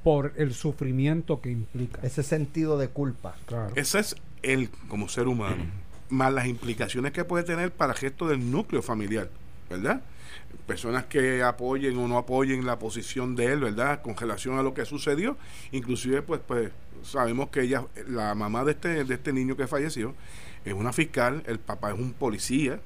[0.03, 1.99] por el sufrimiento que implica.
[2.03, 3.35] Ese sentido de culpa.
[3.45, 3.73] Claro.
[3.75, 5.65] Ese es él como ser humano,
[6.09, 9.29] más las implicaciones que puede tener para el gesto del núcleo familiar,
[9.69, 10.01] ¿verdad?
[10.69, 14.03] Personas que apoyen o no apoyen la posición de él, ¿verdad?
[14.03, 15.35] Con relación a lo que sucedió.
[15.71, 20.13] Inclusive, pues, pues sabemos que ella, la mamá de este, de este niño que falleció,
[20.63, 22.79] es una fiscal, el papá es un policía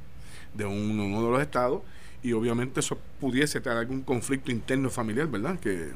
[0.54, 1.82] de uno de los estados,
[2.22, 5.60] y obviamente eso pudiese tener algún conflicto interno familiar, ¿verdad?
[5.60, 5.92] Que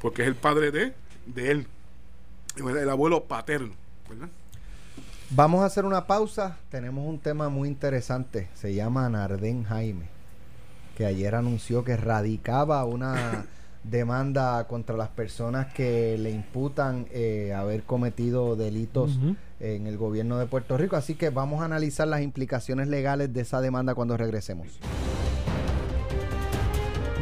[0.00, 0.92] porque es el padre de,
[1.24, 1.66] de él,
[2.56, 3.72] el abuelo paterno.
[5.30, 6.58] Vamos a hacer una pausa.
[6.68, 8.50] Tenemos un tema muy interesante.
[8.54, 10.08] Se llama Nardén Jaime,
[10.94, 13.46] que ayer anunció que radicaba una
[13.84, 19.18] demanda contra las personas que le imputan eh, haber cometido delitos
[19.60, 20.96] en el gobierno de Puerto Rico.
[20.96, 24.80] Así que vamos a analizar las implicaciones legales de esa demanda cuando regresemos.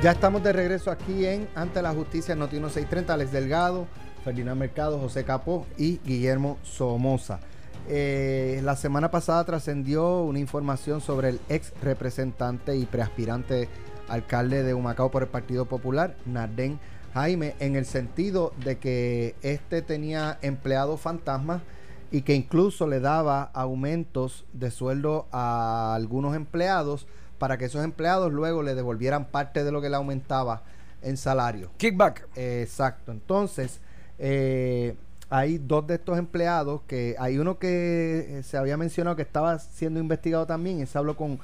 [0.02, 3.86] Ya estamos de regreso aquí en Ante la Justicia Notino 630, Alex Delgado,
[4.24, 7.38] Ferdinand Mercado, José Capó y Guillermo Somoza.
[7.88, 13.68] Eh, la semana pasada trascendió una información sobre el ex representante y preaspirante
[14.08, 16.78] alcalde de Humacao por el Partido Popular, Nardén
[17.14, 21.62] Jaime, en el sentido de que este tenía empleados fantasmas
[22.10, 27.06] y que incluso le daba aumentos de sueldo a algunos empleados
[27.38, 30.62] para que esos empleados luego le devolvieran parte de lo que le aumentaba
[31.02, 31.70] en salario.
[31.78, 32.28] Kickback.
[32.36, 33.12] exacto.
[33.12, 33.80] Entonces,
[34.18, 34.94] eh,
[35.32, 39.58] hay dos de estos empleados que hay uno que eh, se había mencionado que estaba
[39.58, 41.38] siendo investigado también, y se habló con,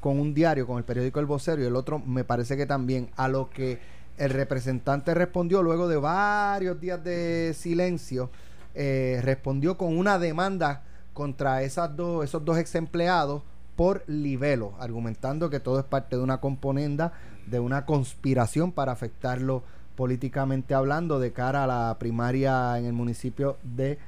[0.00, 3.10] con un diario, con el periódico El Vocero, y el otro me parece que también,
[3.16, 3.80] a lo que
[4.16, 8.30] el representante respondió luego de varios días de silencio,
[8.74, 13.42] eh, respondió con una demanda contra esas dos, esos dos ex empleados
[13.76, 17.12] por libelo, argumentando que todo es parte de una componenda,
[17.44, 19.64] de una conspiración para afectarlo
[19.96, 23.98] políticamente hablando de cara a la primaria en el municipio de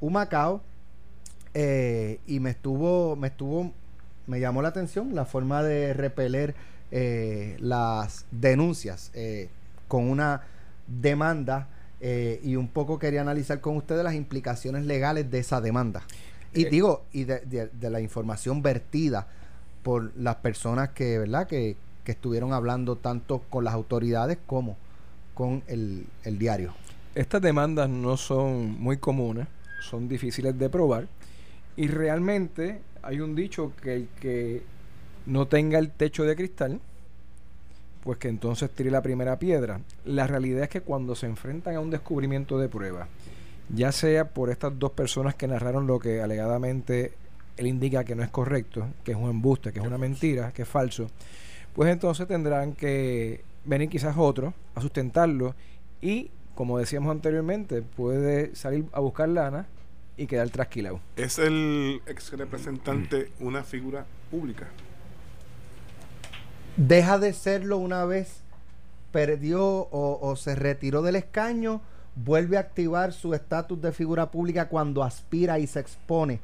[0.00, 0.60] Humacao.
[1.54, 3.72] Eh, y me estuvo, me estuvo,
[4.26, 6.54] me llamó la atención la forma de repeler
[6.90, 9.48] eh, las denuncias eh,
[9.88, 10.42] con una
[10.86, 16.02] demanda y un poco quería analizar con ustedes las implicaciones legales de esa demanda.
[16.56, 19.26] Y eh, digo, y de, la información vertida
[19.82, 21.46] por las personas que, ¿verdad?
[21.46, 24.76] Que, estuvieron hablando tanto con las autoridades como
[25.36, 26.72] con el, el diario.
[27.14, 29.46] Estas demandas no son muy comunes,
[29.82, 31.08] son difíciles de probar
[31.76, 34.62] y realmente hay un dicho que el que
[35.26, 36.80] no tenga el techo de cristal,
[38.02, 39.80] pues que entonces tire la primera piedra.
[40.06, 43.06] La realidad es que cuando se enfrentan a un descubrimiento de prueba,
[43.68, 47.12] ya sea por estas dos personas que narraron lo que alegadamente
[47.58, 50.62] él indica que no es correcto, que es un embuste, que es una mentira, que
[50.62, 51.10] es falso,
[51.74, 55.54] pues entonces tendrán que venir quizás otros a sustentarlo
[56.00, 59.66] y, como decíamos anteriormente, puede salir a buscar lana
[60.16, 61.00] y quedar trasquilado.
[61.16, 64.68] ¿Es el ex representante una figura pública?
[66.76, 68.42] Deja de serlo una vez
[69.12, 71.80] perdió o, o se retiró del escaño,
[72.16, 76.40] vuelve a activar su estatus de figura pública cuando aspira y se expone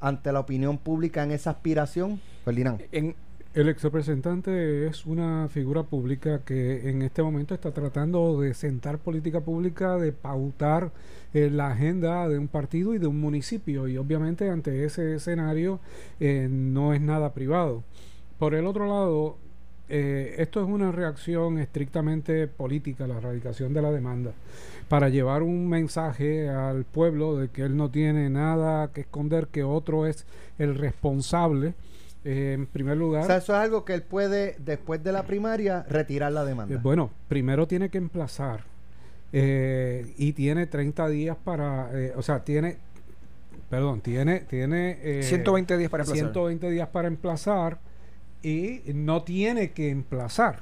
[0.00, 2.82] ante la opinión pública en esa aspiración, Ferdinand.
[2.92, 3.16] En,
[3.54, 8.98] El ex representante es una figura pública que en este momento está tratando de sentar
[8.98, 10.90] política pública, de pautar
[11.32, 13.86] eh, la agenda de un partido y de un municipio.
[13.86, 15.78] Y obviamente ante ese escenario
[16.18, 17.84] eh, no es nada privado.
[18.40, 19.36] Por el otro lado,
[19.88, 24.32] eh, esto es una reacción estrictamente política, la erradicación de la demanda,
[24.88, 29.62] para llevar un mensaje al pueblo de que él no tiene nada que esconder, que
[29.62, 30.26] otro es
[30.58, 31.74] el responsable.
[32.24, 35.24] Eh, en primer lugar, O sea, eso es algo que él puede, después de la
[35.24, 36.74] primaria, retirar la demanda.
[36.74, 38.64] eh, bueno, primero tiene que emplazar
[39.32, 42.78] eh, y tiene 30 días para, eh, o sea, tiene,
[43.68, 46.24] perdón, tiene, tiene eh, 120 días para emplazar.
[46.32, 47.78] 120 días para emplazar
[48.42, 50.60] y no tiene que emplazar.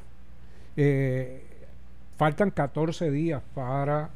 [0.77, 1.43] Eh,
[2.17, 4.11] faltan 14 días para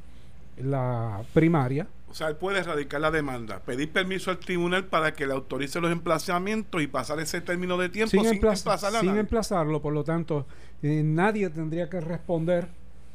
[0.58, 1.86] la primaria.
[2.08, 5.80] O sea, él puede erradicar la demanda, pedir permiso al tribunal para que le autorice
[5.80, 9.20] los emplazamientos y pasar ese término de tiempo sin, sin, emplaza- emplazar a sin nadie.
[9.20, 10.46] emplazarlo, por lo tanto,
[10.82, 12.68] eh, nadie tendría que responder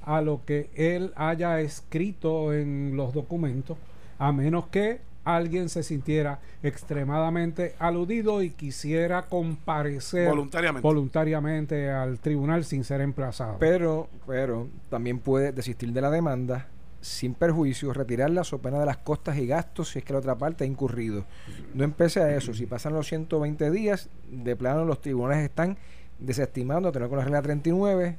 [0.04, 3.78] a lo que él haya escrito en los documentos,
[4.20, 10.86] a menos que alguien se sintiera extremadamente aludido y quisiera comparecer Voluntariamente.
[10.88, 13.58] voluntariamente al tribunal sin ser emplazado.
[13.60, 16.68] Pero, pero también puede desistir de la demanda
[17.02, 20.36] sin perjuicio, retirarla so pena de las costas y gastos si es que la otra
[20.36, 21.26] parte ha incurrido.
[21.74, 22.54] No empecé a eso.
[22.54, 25.78] Si pasan los 120 días, de plano los tribunales están
[26.20, 28.18] desestimando, tener con la regla 39,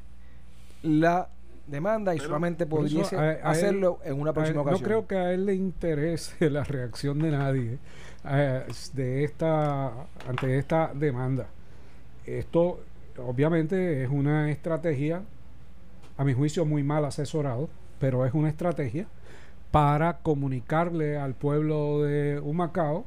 [0.82, 1.28] la
[1.68, 4.56] demanda y Pero- solamente Por eso, pudiese a- a él- hacerlo en una próxima él-
[4.56, 4.84] no ocasión.
[4.84, 7.78] creo que a él le interese la reacción de nadie
[8.28, 8.64] eh,
[8.94, 9.92] de esta
[10.28, 11.46] ante esta demanda.
[12.26, 12.80] Esto
[13.18, 15.22] obviamente es una estrategia,
[16.16, 17.68] a mi juicio muy mal asesorado,
[18.02, 19.06] pero es una estrategia
[19.70, 23.06] para comunicarle al pueblo de Humacao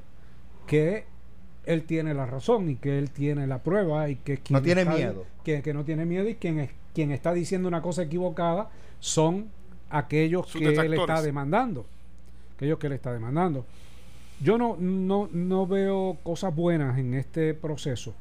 [0.68, 1.04] que
[1.66, 4.82] él tiene la razón y que él tiene la prueba y que quien No tiene
[4.84, 5.26] está- miedo.
[5.44, 8.70] que, que no tiene miedo y quien es, quien está diciendo una cosa equivocada
[9.02, 9.50] son
[9.90, 11.86] aquellos Sus que él está demandando
[12.56, 13.66] aquellos que él está demandando.
[14.42, 18.14] Yo no, no, no veo cosas buenas en este proceso.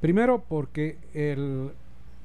[0.00, 1.72] Primero porque el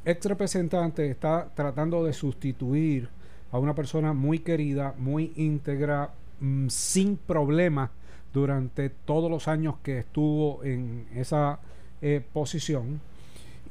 [0.06, 3.10] ex representante está tratando de sustituir
[3.52, 7.90] a una persona muy querida, muy íntegra, mm, sin problemas
[8.34, 11.60] durante todos los años que estuvo en esa
[12.02, 13.02] eh, posición.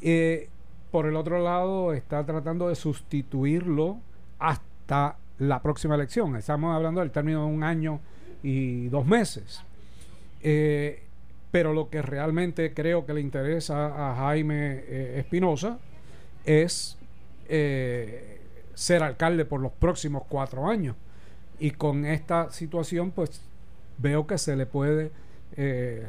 [0.01, 0.49] Eh,
[0.91, 3.99] por el otro lado, está tratando de sustituirlo
[4.39, 6.37] hasta la próxima elección.
[6.37, 8.01] Estamos hablando del término de un año
[8.43, 9.63] y dos meses.
[10.43, 11.03] Eh,
[11.51, 15.79] pero lo que realmente creo que le interesa a Jaime Espinosa
[16.45, 16.99] es
[18.79, 20.95] ser alcalde por los próximos cuatro años.
[21.59, 23.41] Y con esta situación, pues
[23.99, 25.11] veo que se le puede
[25.57, 26.07] eh,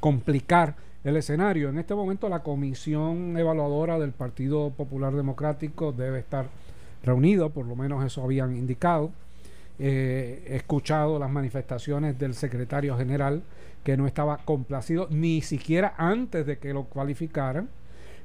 [0.00, 1.68] complicar el escenario.
[1.68, 6.46] En este momento la comisión evaluadora del Partido Popular Democrático debe estar
[7.04, 9.12] reunida, por lo menos eso habían indicado.
[9.78, 13.42] Eh, he escuchado las manifestaciones del secretario general
[13.84, 17.68] que no estaba complacido ni siquiera antes de que lo cualificaran.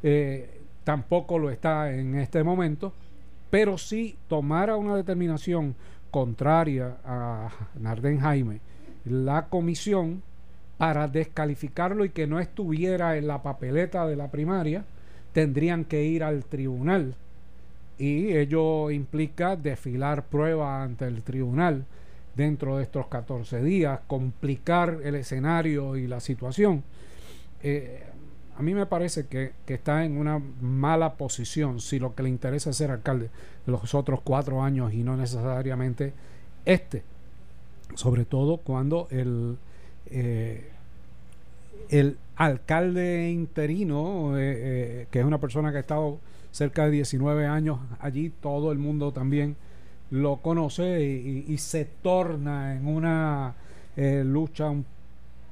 [0.01, 2.93] Eh, tampoco lo está en este momento,
[3.53, 5.75] pero si tomara una determinación
[6.09, 8.61] contraria a Narden Jaime,
[9.05, 10.23] la comisión
[10.79, 14.85] para descalificarlo y que no estuviera en la papeleta de la primaria,
[15.33, 17.13] tendrían que ir al tribunal.
[17.99, 21.85] Y ello implica desfilar pruebas ante el tribunal
[22.35, 26.83] dentro de estos 14 días, complicar el escenario y la situación.
[27.61, 28.03] Eh,
[28.57, 32.69] a mí me parece que, está en una mala posición si lo que le interesa
[32.69, 33.29] es ser alcalde
[33.65, 36.13] de los otros cuatro años y no necesariamente
[36.65, 37.03] este.
[37.95, 39.57] Sobre todo cuando el,
[40.07, 40.69] eh,
[41.89, 46.19] el alcalde interino, eh, eh, que es una persona que ha estado
[46.51, 49.55] cerca de 19 años allí, todo el mundo también
[50.11, 53.55] lo conoce y, y- se torna en una
[53.95, 54.85] lucha un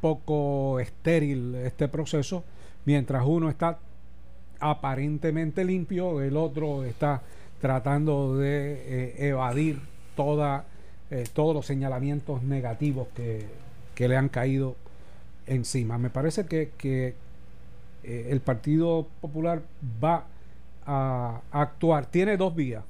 [0.01, 2.43] poco estéril este proceso,
[2.85, 3.79] mientras uno está
[4.59, 7.21] aparentemente limpio, el otro está
[7.59, 9.79] tratando de eh, evadir
[10.15, 10.65] toda,
[11.09, 13.45] eh, todos los señalamientos negativos que,
[13.95, 14.75] que le han caído
[15.47, 15.97] encima.
[15.97, 17.15] Me parece que, que
[18.03, 19.61] eh, el Partido Popular
[20.03, 20.25] va
[20.85, 22.05] a, actuar.
[22.07, 22.83] Tiene dos vías.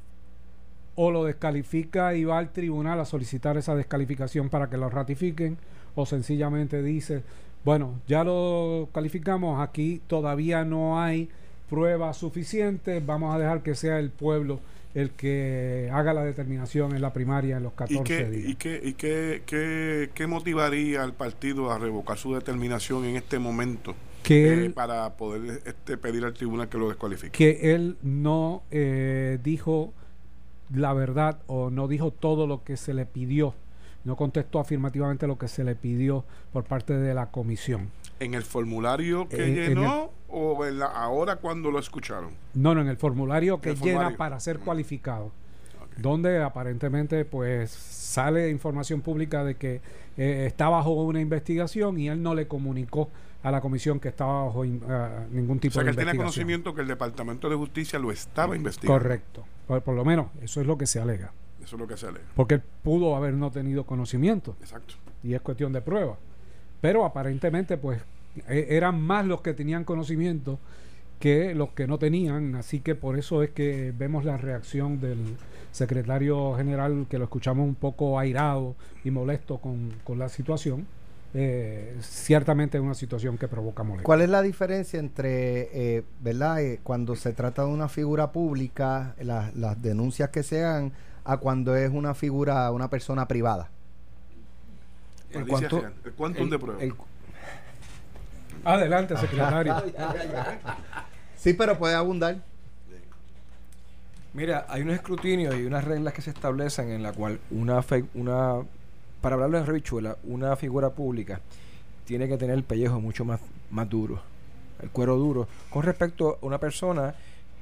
[0.96, 5.58] O lo descalifica y va al tribunal a solicitar esa descalificación para que lo ratifiquen,
[5.96, 7.24] o sencillamente dice,
[7.64, 11.30] bueno, ya lo calificamos, aquí todavía no hay
[11.70, 14.60] pruebas suficientes, vamos a dejar que sea el pueblo
[14.94, 18.50] el que haga la determinación en la primaria en los 14 ¿Y, qué, días.
[18.50, 23.40] y, qué, y qué, qué- qué motivaría al partido a revocar su determinación en este
[23.40, 27.32] momento que eh, él, para poder este, pedir al tribunal que lo descualifique?
[27.32, 29.94] que él no eh, dijo
[30.74, 33.54] la verdad o no dijo todo lo que se le pidió,
[34.04, 37.90] no contestó afirmativamente lo que se le pidió por parte de la comisión.
[38.20, 42.32] ¿En el formulario que en llenó o en la- ahora cuando lo escucharon?
[42.54, 44.18] No, no, en el formulario que El llena formulario.
[44.18, 44.62] para ser Mm.
[44.64, 45.32] cualificado.
[45.98, 49.82] Donde aparentemente pues sale información pública de que
[50.18, 53.10] eh, está bajo una investigación y él no le comunicó
[53.44, 56.16] a la comisión que estaba bajo in- ah, ningún O tipo sea que él tiene
[56.16, 59.00] conocimiento que el Departamento de Justicia lo estaba investigando.
[59.02, 59.46] Correcto.
[59.72, 61.32] Por, por lo menos eso es lo que se alega.
[61.64, 62.20] Eso es lo que se lee.
[62.36, 64.96] Porque él pudo haber no tenido conocimiento Exacto.
[65.24, 66.18] y es cuestión de prueba.
[66.82, 68.02] Pero aparentemente pues
[68.50, 70.60] e- eran más los que tenían conocimiento
[71.20, 75.38] que los que no tenían, así que por eso es que vemos la reacción del
[75.72, 80.86] secretario general, que lo escuchamos un poco airado y molesto con, con la situación.
[81.34, 84.04] Eh, ciertamente es una situación que provoca molestia.
[84.04, 89.16] ¿Cuál es la diferencia entre, eh, verdad, eh, cuando se trata de una figura pública,
[89.22, 90.92] la- las denuncias que se hagan,
[91.24, 93.70] a cuando es una figura, una persona privada?
[95.34, 96.84] Alicia cuanto- Real, el quantum el- de prueba.
[96.84, 96.94] el-
[98.66, 99.76] Adelante, secretario.
[101.38, 102.38] Sí, pero puede abundar.
[104.34, 108.06] Mira, hay un escrutinio y unas reglas que se establecen en la cual una, fe-
[108.14, 108.62] una
[109.22, 111.40] para hablarlo en revichuela, una figura pública
[112.06, 114.20] tiene que tener el pellejo mucho más, más duro,
[114.82, 117.14] el cuero duro, con respecto a una persona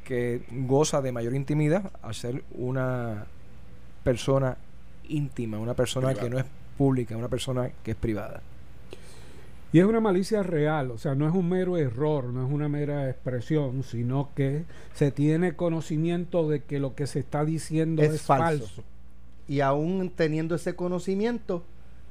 [0.03, 3.25] que goza de mayor intimidad al ser una
[4.03, 4.57] persona
[5.07, 6.23] íntima, una persona Privada.
[6.23, 6.45] que no es
[6.77, 8.41] pública, una persona que es privada.
[9.71, 12.67] Y es una malicia real, o sea, no es un mero error, no es una
[12.67, 14.63] mera expresión, sino que
[14.95, 18.65] se tiene conocimiento de que lo que se está diciendo es, Es falso.
[18.65, 18.83] falso.
[19.49, 21.63] Y aún teniendo ese conocimiento,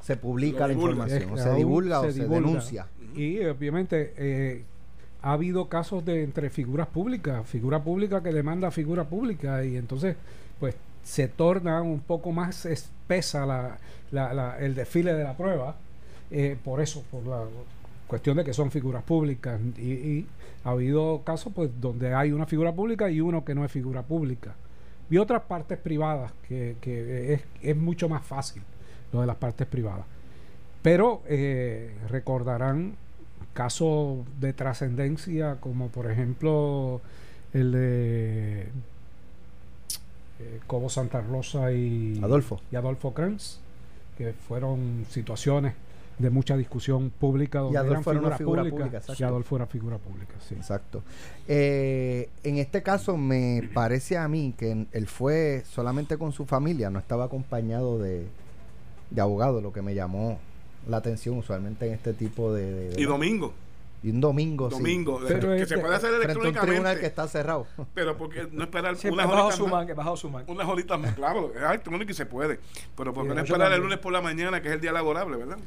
[0.02, 2.46] se publica la información, o se divulga aún o se se divulga.
[2.46, 2.86] denuncia.
[3.16, 4.64] Y obviamente eh,
[5.22, 10.16] ha habido casos de entre figuras públicas, figura pública que demanda figura pública y entonces
[10.60, 10.74] pues
[11.04, 13.78] se torna un poco más espesa la,
[14.12, 15.76] la- la- el desfile de la prueba
[16.30, 17.44] eh, por eso, por la
[18.06, 20.26] cuestión de que son figuras públicas y, y
[20.64, 24.02] ha habido casos pues donde hay una figura pública y uno que no es figura
[24.02, 24.54] pública
[25.10, 28.62] y otras partes privadas que, que es, es mucho más fácil
[29.12, 30.04] lo de las partes privadas
[30.82, 32.96] pero eh, recordarán
[33.52, 37.00] casos de trascendencia como por ejemplo
[37.52, 38.68] el de
[40.40, 42.60] eh, Cobo Santa Rosa y Adolfo.
[42.70, 43.58] y Adolfo Kranz,
[44.16, 45.74] que fueron situaciones
[46.18, 49.26] de mucha discusión pública donde Adolfo eran era una figuras figura públicas, pública, y exacto.
[49.26, 50.54] Adolfo era figura pública, sí.
[50.56, 51.02] Exacto.
[51.46, 56.90] Eh, en este caso me parece a mí que él fue solamente con su familia,
[56.90, 58.26] no estaba acompañado de,
[59.10, 60.38] de abogado, lo que me llamó
[60.88, 62.72] la atención usualmente en este tipo de...
[62.72, 63.52] de- de- Y domingo.
[64.02, 64.76] Y un domingo, sí.
[64.76, 65.20] Domingo.
[65.26, 67.00] Pero que este- se puede hacer a un tribunal electrónicamente.
[67.00, 67.66] que está cerrado.
[67.94, 69.86] Pero porque no esperar Sí, unas bajo horitas su más.
[69.86, 70.44] man, bajo su man.
[70.46, 72.60] Unas horitas más, claro, es electrónico y se puede.
[72.96, 75.36] Pero porque Sí, no esperar el lunes por la mañana, que es el día laborable,
[75.36, 75.58] ¿verdad?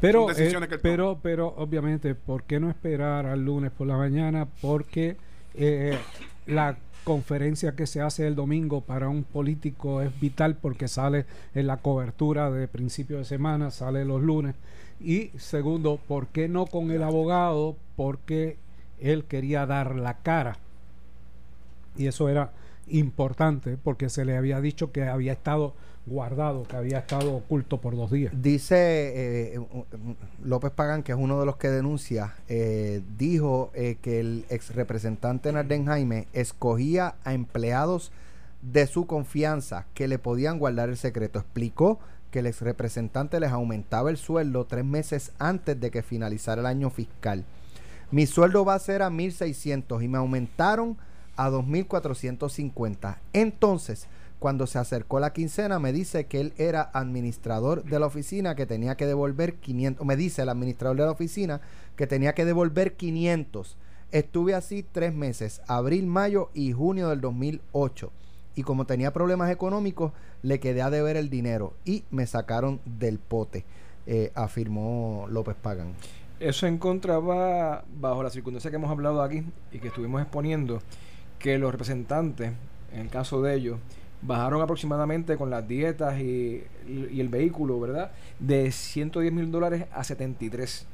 [0.00, 4.46] Pero, eh, pero, pero obviamente, ¿por qué no esperar al lunes por la mañana?
[4.60, 5.16] Porque
[5.54, 5.98] eh,
[6.46, 11.24] la conferencia que se hace el domingo para un político es vital porque sale
[11.54, 14.54] en la cobertura de principio de semana, sale los lunes.
[15.00, 17.76] Y segundo, ¿por qué no con el abogado?
[17.96, 18.56] Porque
[19.00, 20.58] él quería dar la cara.
[21.96, 22.52] Y eso era
[22.88, 25.74] importante porque se le había dicho que había estado
[26.06, 28.32] guardado, que había estado oculto por dos días.
[28.40, 29.60] Dice eh,
[30.42, 34.74] López Pagán, que es uno de los que denuncia, eh, dijo eh, que el ex
[34.74, 38.10] representante Narden Jaime escogía a empleados
[38.62, 41.38] de su confianza que le podían guardar el secreto.
[41.38, 42.00] Explicó
[42.30, 46.66] que el ex representante les aumentaba el sueldo tres meses antes de que finalizara el
[46.66, 47.44] año fiscal.
[48.10, 50.96] Mi sueldo va a ser a 1.600 y me aumentaron
[51.36, 53.18] a 2.450.
[53.32, 54.08] Entonces,
[54.38, 58.66] cuando se acercó la quincena, me dice que él era administrador de la oficina, que
[58.66, 60.06] tenía que devolver 500.
[60.06, 61.60] Me dice el administrador de la oficina
[61.96, 63.76] que tenía que devolver 500.
[64.10, 68.10] Estuve así tres meses, abril, mayo y junio del 2008.
[68.58, 70.10] Y como tenía problemas económicos,
[70.42, 73.64] le quedé a deber el dinero y me sacaron del pote,
[74.04, 75.92] eh, afirmó López Pagan.
[76.40, 80.82] Eso encontraba, bajo la circunstancia que hemos hablado aquí y que estuvimos exponiendo,
[81.38, 82.50] que los representantes,
[82.92, 83.78] en el caso de ellos,
[84.22, 88.10] bajaron aproximadamente con las dietas y, y el vehículo, ¿verdad?
[88.40, 90.84] De 110 mil dólares a 73.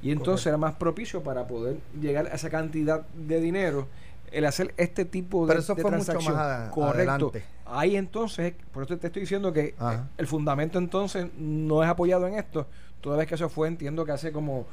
[0.00, 3.88] Y entonces era más propicio para poder llegar a esa cantidad de dinero
[4.32, 6.34] el hacer este tipo de, Pero eso de fue mucho transacción.
[6.36, 6.98] más a- Correcto.
[7.12, 7.42] adelante.
[7.66, 9.94] Ahí entonces, por eso te estoy diciendo que Ajá.
[9.94, 12.66] eh, el fundamento entonces no es apoyado en esto,
[13.00, 14.66] toda vez que eso fue, entiendo que hace como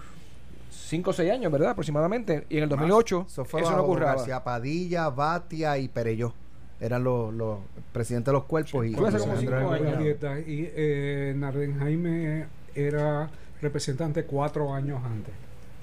[0.71, 1.71] 5 o 6 años, ¿verdad?
[1.71, 2.45] Aproximadamente.
[2.49, 4.05] Y en el 2008 Eso fue eso no ocurrió.
[4.07, 6.33] García Padilla, Batia y Pereyó.
[6.79, 7.57] Eran los, los
[7.91, 8.85] presidentes de los cuerpos.
[8.85, 10.47] y hace como Alejandro cinco años.
[10.47, 12.45] Y eh, Narden Jaime
[12.75, 13.29] era
[13.61, 15.33] representante cuatro años antes.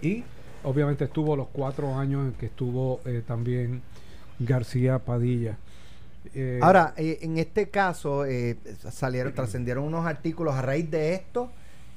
[0.03, 0.23] Y
[0.65, 3.83] obviamente estuvo los cuatro años en que estuvo eh, también
[4.39, 5.57] García Padilla.
[6.35, 8.57] Eh, Ahora, eh, en este caso, eh,
[8.91, 11.51] salieron, trascendieron unos artículos a raíz de esto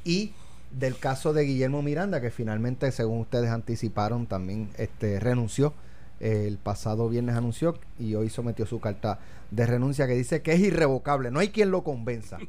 [0.03, 0.33] y
[0.71, 5.73] del caso de Guillermo Miranda, que finalmente, según ustedes anticiparon, también este, renunció.
[6.19, 9.19] El pasado viernes anunció y hoy sometió su carta
[9.51, 11.29] de renuncia que dice que es irrevocable.
[11.29, 12.39] No hay quien lo convenza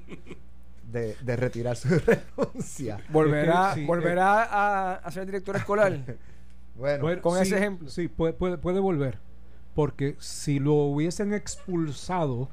[0.91, 1.89] de, de retirar su
[2.39, 2.99] renuncia.
[3.11, 5.99] Volverá, sí, volverá a, a ser director escolar.
[6.79, 7.91] Bueno, Bueno, con sí, ese ejemplo.
[7.91, 9.19] Sí, puede, puede, puede volver.
[9.75, 12.49] Porque si lo hubiesen expulsado,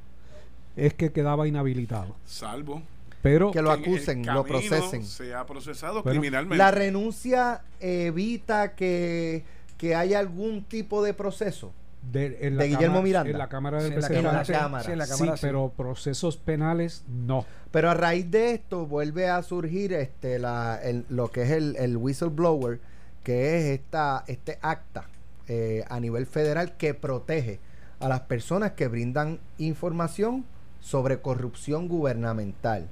[0.76, 2.16] es que quedaba inhabilitado.
[2.26, 2.82] Salvo
[3.22, 5.06] Pero que lo que acusen, lo procesen.
[5.06, 6.58] Sea procesado Bueno, criminalmente.
[6.58, 9.44] La renuncia evita que,
[9.78, 11.72] que haya algún tipo de proceso.
[12.12, 13.30] De, en de Guillermo cámara, Miranda.
[13.32, 14.47] En la Cámara Sí, del en la Representantes.
[14.47, 14.64] Cámara.
[14.66, 14.84] Cámara.
[14.84, 15.41] Sí, en la cámara, sí.
[15.41, 17.45] pero procesos penales no.
[17.72, 21.76] Pero a raíz de esto vuelve a surgir este la, el- lo que es el,
[21.78, 22.80] el whistleblower,
[23.24, 25.06] que es esta, este acta
[25.47, 27.60] eh, a nivel federal que protege
[27.99, 30.45] a las personas que brindan información
[30.82, 32.88] sobre corrupción gubernamental.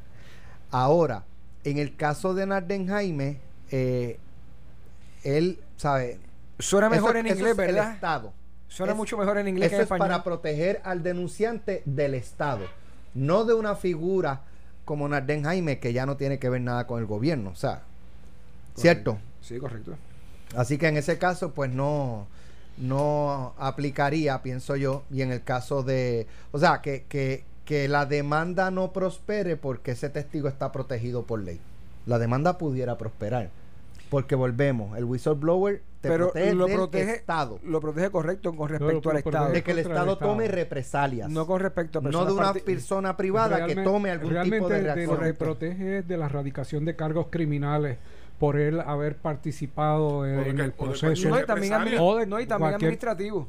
[0.71, 1.23] Ahora,
[1.63, 3.37] en el caso de Narden Jaime,
[3.71, 4.17] eh,
[5.23, 6.19] él, ¿sabe?
[6.59, 7.93] Suena mejor Eso- en eso inglés, es el ¿verdad?
[7.93, 8.33] Estado.
[8.73, 12.15] Suena Es- mucho mejor en inglés Eso que en es para proteger al denunciante del
[12.15, 12.65] Estado,
[13.13, 14.41] no de una figura
[14.83, 17.83] como Narden Jaime que ya no tiene que ver nada con el gobierno, o sea,
[18.75, 19.19] ¿cierto?
[19.41, 19.93] Sí, correcto.
[20.55, 22.25] Así que en ese caso, pues no,
[22.77, 28.07] no aplicaría, pienso yo, y en el caso de, o sea, que, que, que la
[28.07, 31.59] demanda no prospere porque ese testigo está protegido por ley.
[32.07, 33.51] La demanda pudiera prosperar,
[34.09, 38.67] porque volvemos, el whistleblower te Pero protege lo del protege, Estado, lo protege correcto con
[38.67, 39.17] respecto al.
[39.17, 39.51] Estado.
[39.53, 41.29] de que el Estado tome represalias.
[41.29, 44.73] No con respecto a no personas de una persona privada que tome algún tipo realmente
[44.73, 45.15] de de reacción.
[45.15, 47.99] lo que protege es de la erradicación de cargos criminales
[48.37, 51.29] por él haber participado en, el proceso.
[51.29, 51.71] No, y también,
[52.27, 52.37] no,
[52.75, 53.47] administrativo.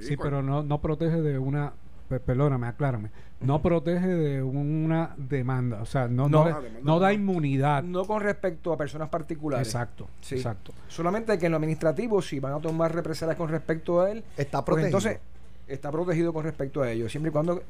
[0.00, 1.72] Sí, pero no, no protege de una.
[2.08, 3.10] Pe- Perdóname, aclárame.
[3.40, 5.80] No protege de una demanda.
[5.82, 6.40] O sea, no, No.
[6.40, 6.98] no, demanda no no.
[7.00, 7.82] da inmunidad.
[7.84, 9.68] No con respecto a personas particulares.
[9.68, 10.36] Exacto, Sí.
[10.36, 10.72] exacto.
[10.88, 14.64] Solamente que en lo administrativo, si van a tomar represalias con respecto a él, Está
[14.64, 14.86] pues protegido.
[14.98, 15.20] entonces
[15.68, 17.62] está protegido con respecto a ellos, siempre y cuando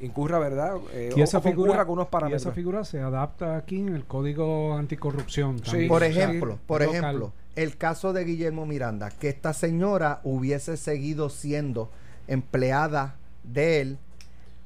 [0.00, 0.76] incurra, ¿verdad?
[0.92, 2.42] Eh, Y esa, o figura, con unos y parámetros.
[2.42, 5.58] esa figura se adapta aquí en el Código Anticorrupción.
[5.58, 5.64] Sí.
[5.70, 5.88] también.
[5.88, 6.96] Por ejemplo, por local.
[6.98, 11.90] ejemplo, el caso de Guillermo Miranda, que esta señora hubiese seguido siendo
[12.26, 13.14] empleada
[13.44, 13.98] de él,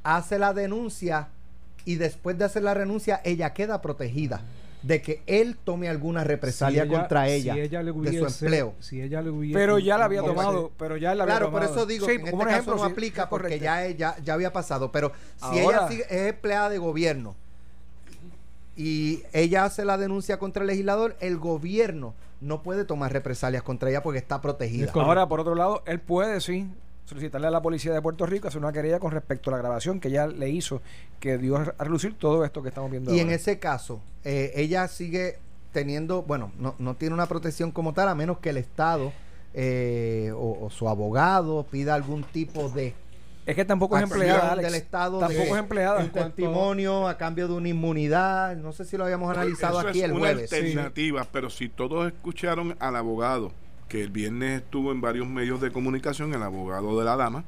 [0.02, 1.28] hace la denuncia
[1.84, 4.40] y después de hacer la renuncia ella queda protegida
[4.82, 8.26] de que él tome alguna represalia Si ella- contra ella, si ella le de su
[8.44, 8.74] empleo.
[8.78, 11.64] Si ella le hubiese, Pero ya la había tomado, pero ya la había Claro, por
[11.64, 14.52] eso digo Sí, en este un caso no sí, aplica porque ya, ya, ya había
[14.52, 14.92] pasado.
[14.92, 15.10] Pero
[15.50, 17.34] si Ahora- ella sigue- es empleada de gobierno
[18.76, 23.88] y ella hace la denuncia contra el legislador, el gobierno no puede tomar represalias contra
[23.90, 24.92] ella porque está protegida.
[24.94, 26.68] Ahora, por otro lado, él puede, sí,
[27.06, 29.98] solicitarle a la policía de Puerto Rico hacer una querella con respecto a la grabación
[30.00, 30.82] que ya le hizo,
[31.20, 34.86] que dio a relucir todo esto que estamos viendo Y en ese caso, eh, ella
[34.88, 35.38] sigue
[35.72, 39.12] teniendo, bueno, no, no tiene una protección como tal, a menos que el Estado
[39.54, 42.92] eh, o, o su abogado pida algún tipo de
[43.46, 44.66] Es que tampoco es empleada, Alex.
[44.68, 46.00] del Estado Tampoco de- es empleada.
[46.00, 48.56] un testimonio a cambio de una inmunidad.
[48.56, 50.52] No sé si lo habíamos analizado Eso aquí es el una jueves.
[50.52, 53.52] alternativa, pero si todos escucharon al abogado,
[53.88, 57.44] que el viernes estuvo en varios medios de comunicación, el abogado de la dama,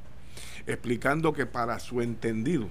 [0.67, 2.69] explicando que para su entendido,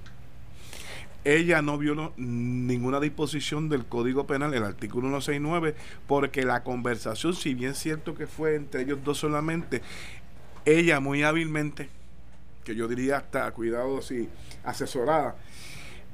[1.23, 5.75] ella no violó ninguna disposición del Código Penal, el artículo 169,
[6.07, 9.81] porque la conversación, si bien cierto que fue entre ellos dos solamente,
[10.63, 11.89] ella muy hábilmente,
[12.63, 14.29] que yo diría hasta, cuidado si
[14.63, 15.35] asesorada,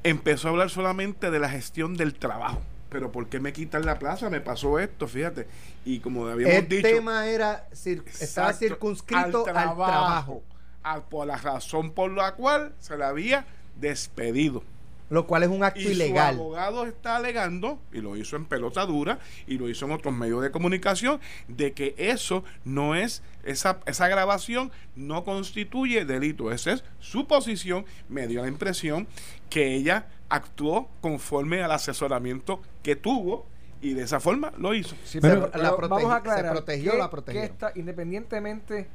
[0.03, 2.61] empezó a hablar solamente de la gestión del trabajo.
[2.93, 4.29] Pero ¿por qué me quitan la plaza?
[4.29, 5.47] Me pasó esto, fíjate.
[5.83, 10.43] Y como habíamos El dicho, tema era cir- estaba circunscrito al trabajo.
[10.83, 13.45] al- por la razón por la cual se la había
[13.81, 14.63] despedido.
[15.09, 16.35] Lo cual es un acto y ilegal.
[16.35, 20.13] su abogado está alegando, y lo hizo en pelota dura, y lo hizo en otros
[20.13, 26.51] medios de comunicación, de que eso no es, esa, esa grabación no constituye delito.
[26.51, 27.85] Esa es su posición.
[28.09, 29.07] Me dio la impresión
[29.51, 33.45] que ella actuó conforme al asesoramiento que tuvo
[33.81, 34.95] y de esa forma lo hizo.
[35.03, 37.41] Sí, Pero pero, la protegi- vamos a se aclarar protegió que- la protegió.
[37.41, 38.87] que independientemente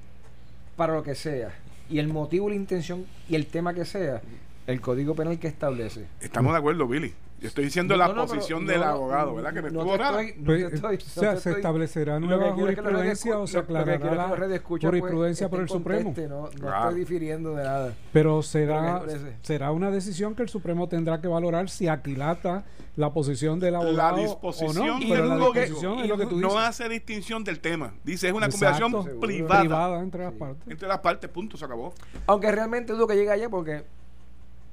[0.76, 1.55] para lo que sea
[1.89, 4.20] y el motivo, la intención y el tema que sea,
[4.66, 6.07] el código penal que establece.
[6.20, 7.14] Estamos de acuerdo, Billy.
[7.41, 9.55] Yo estoy diciendo la No, no, posición no, del no, abogado, ¿verdad?
[9.55, 10.22] Que me no estuvo te rara.
[10.22, 14.28] estoy- no te estoy- o no sea, se establecerá nueva jurisprudencia o se aclarará la
[14.36, 16.05] pues, jurisprudencia por el Supremo.
[16.05, 16.89] conteste, No, no Claro.
[16.89, 17.95] estoy difiriendo de nada.
[18.12, 19.03] Pero será,
[19.43, 22.64] será una decisión que el Supremo tendrá que valorar si aquilata
[22.97, 25.03] la posición del La abogado disposición o no.
[25.05, 26.62] y Pero la lo que- disposición es lo que tú no dices.
[26.64, 27.95] hace distinción del tema.
[28.03, 28.91] Dice, es una Exacto.
[28.91, 30.39] conversación privada, privada entre las Sí.
[30.41, 30.62] partes.
[30.68, 31.95] entre las partes, punto, se acabó.
[32.26, 33.84] Aunque realmente dudo que llegue allá porque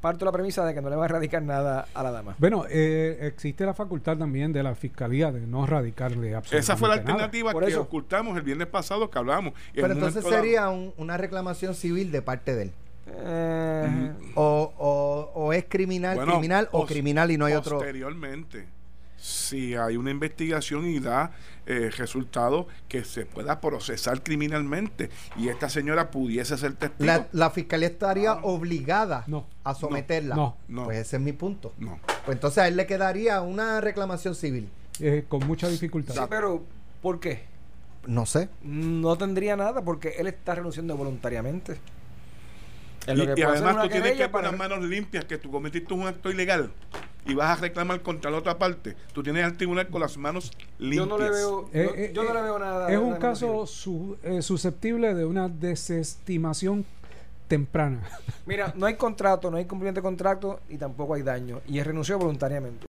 [0.05, 2.35] parto la premisa de que no le va a erradicar nada a la dama.
[2.37, 6.89] Bueno, eh, existe la facultad también de la fiscalía de no radicarle absolutamente Esa fue
[6.89, 7.07] la nada.
[7.09, 7.81] alternativa Por que eso.
[7.81, 9.53] ocultamos el viernes pasado que hablamos.
[9.73, 12.71] En Pero entonces sería un- una reclamación civil de parte de él.
[13.07, 17.77] Eh, O, o, o es criminal, Bueno, criminal o criminal y no hay otro.
[17.77, 18.67] Posteriormente,
[19.25, 21.31] si hay una investigación y da
[21.65, 27.07] eh, resultado que se pueda procesar criminalmente y esta señora pudiese ser testigo.
[27.07, 29.47] La, la fiscalía estaría obligada No.
[29.63, 30.35] a someterla.
[30.35, 30.57] No.
[30.67, 30.83] No.
[30.85, 31.73] Pues ese es mi punto.
[31.79, 31.99] No.
[32.23, 34.69] Pues entonces a él le quedaría una reclamación civil.
[34.99, 36.13] Eh, con mucha dificultad.
[36.13, 36.63] sí, pero
[37.01, 37.45] ¿por qué?
[38.05, 38.49] No sé.
[38.61, 41.79] No tendría nada porque él está renunciando voluntariamente.
[43.07, 46.29] Y, y además tú tienes que poner para- manos limpias que tú cometiste un acto
[46.29, 46.71] ilegal
[47.25, 48.95] y vas a reclamar contra la otra parte.
[49.13, 51.05] Tú tienes al tribunal con las manos limpias.
[51.05, 52.91] Yo no le veo, Eh, yo, eh, yo no eh, le veo nada.
[52.91, 56.85] Es un nada caso su- eh, susceptible de una desestimación
[57.47, 58.01] temprana.
[58.47, 61.61] Mira, no hay contrato, no hay cumplimiento de contrato y tampoco hay daño.
[61.67, 62.83] Y él renunció voluntariamente.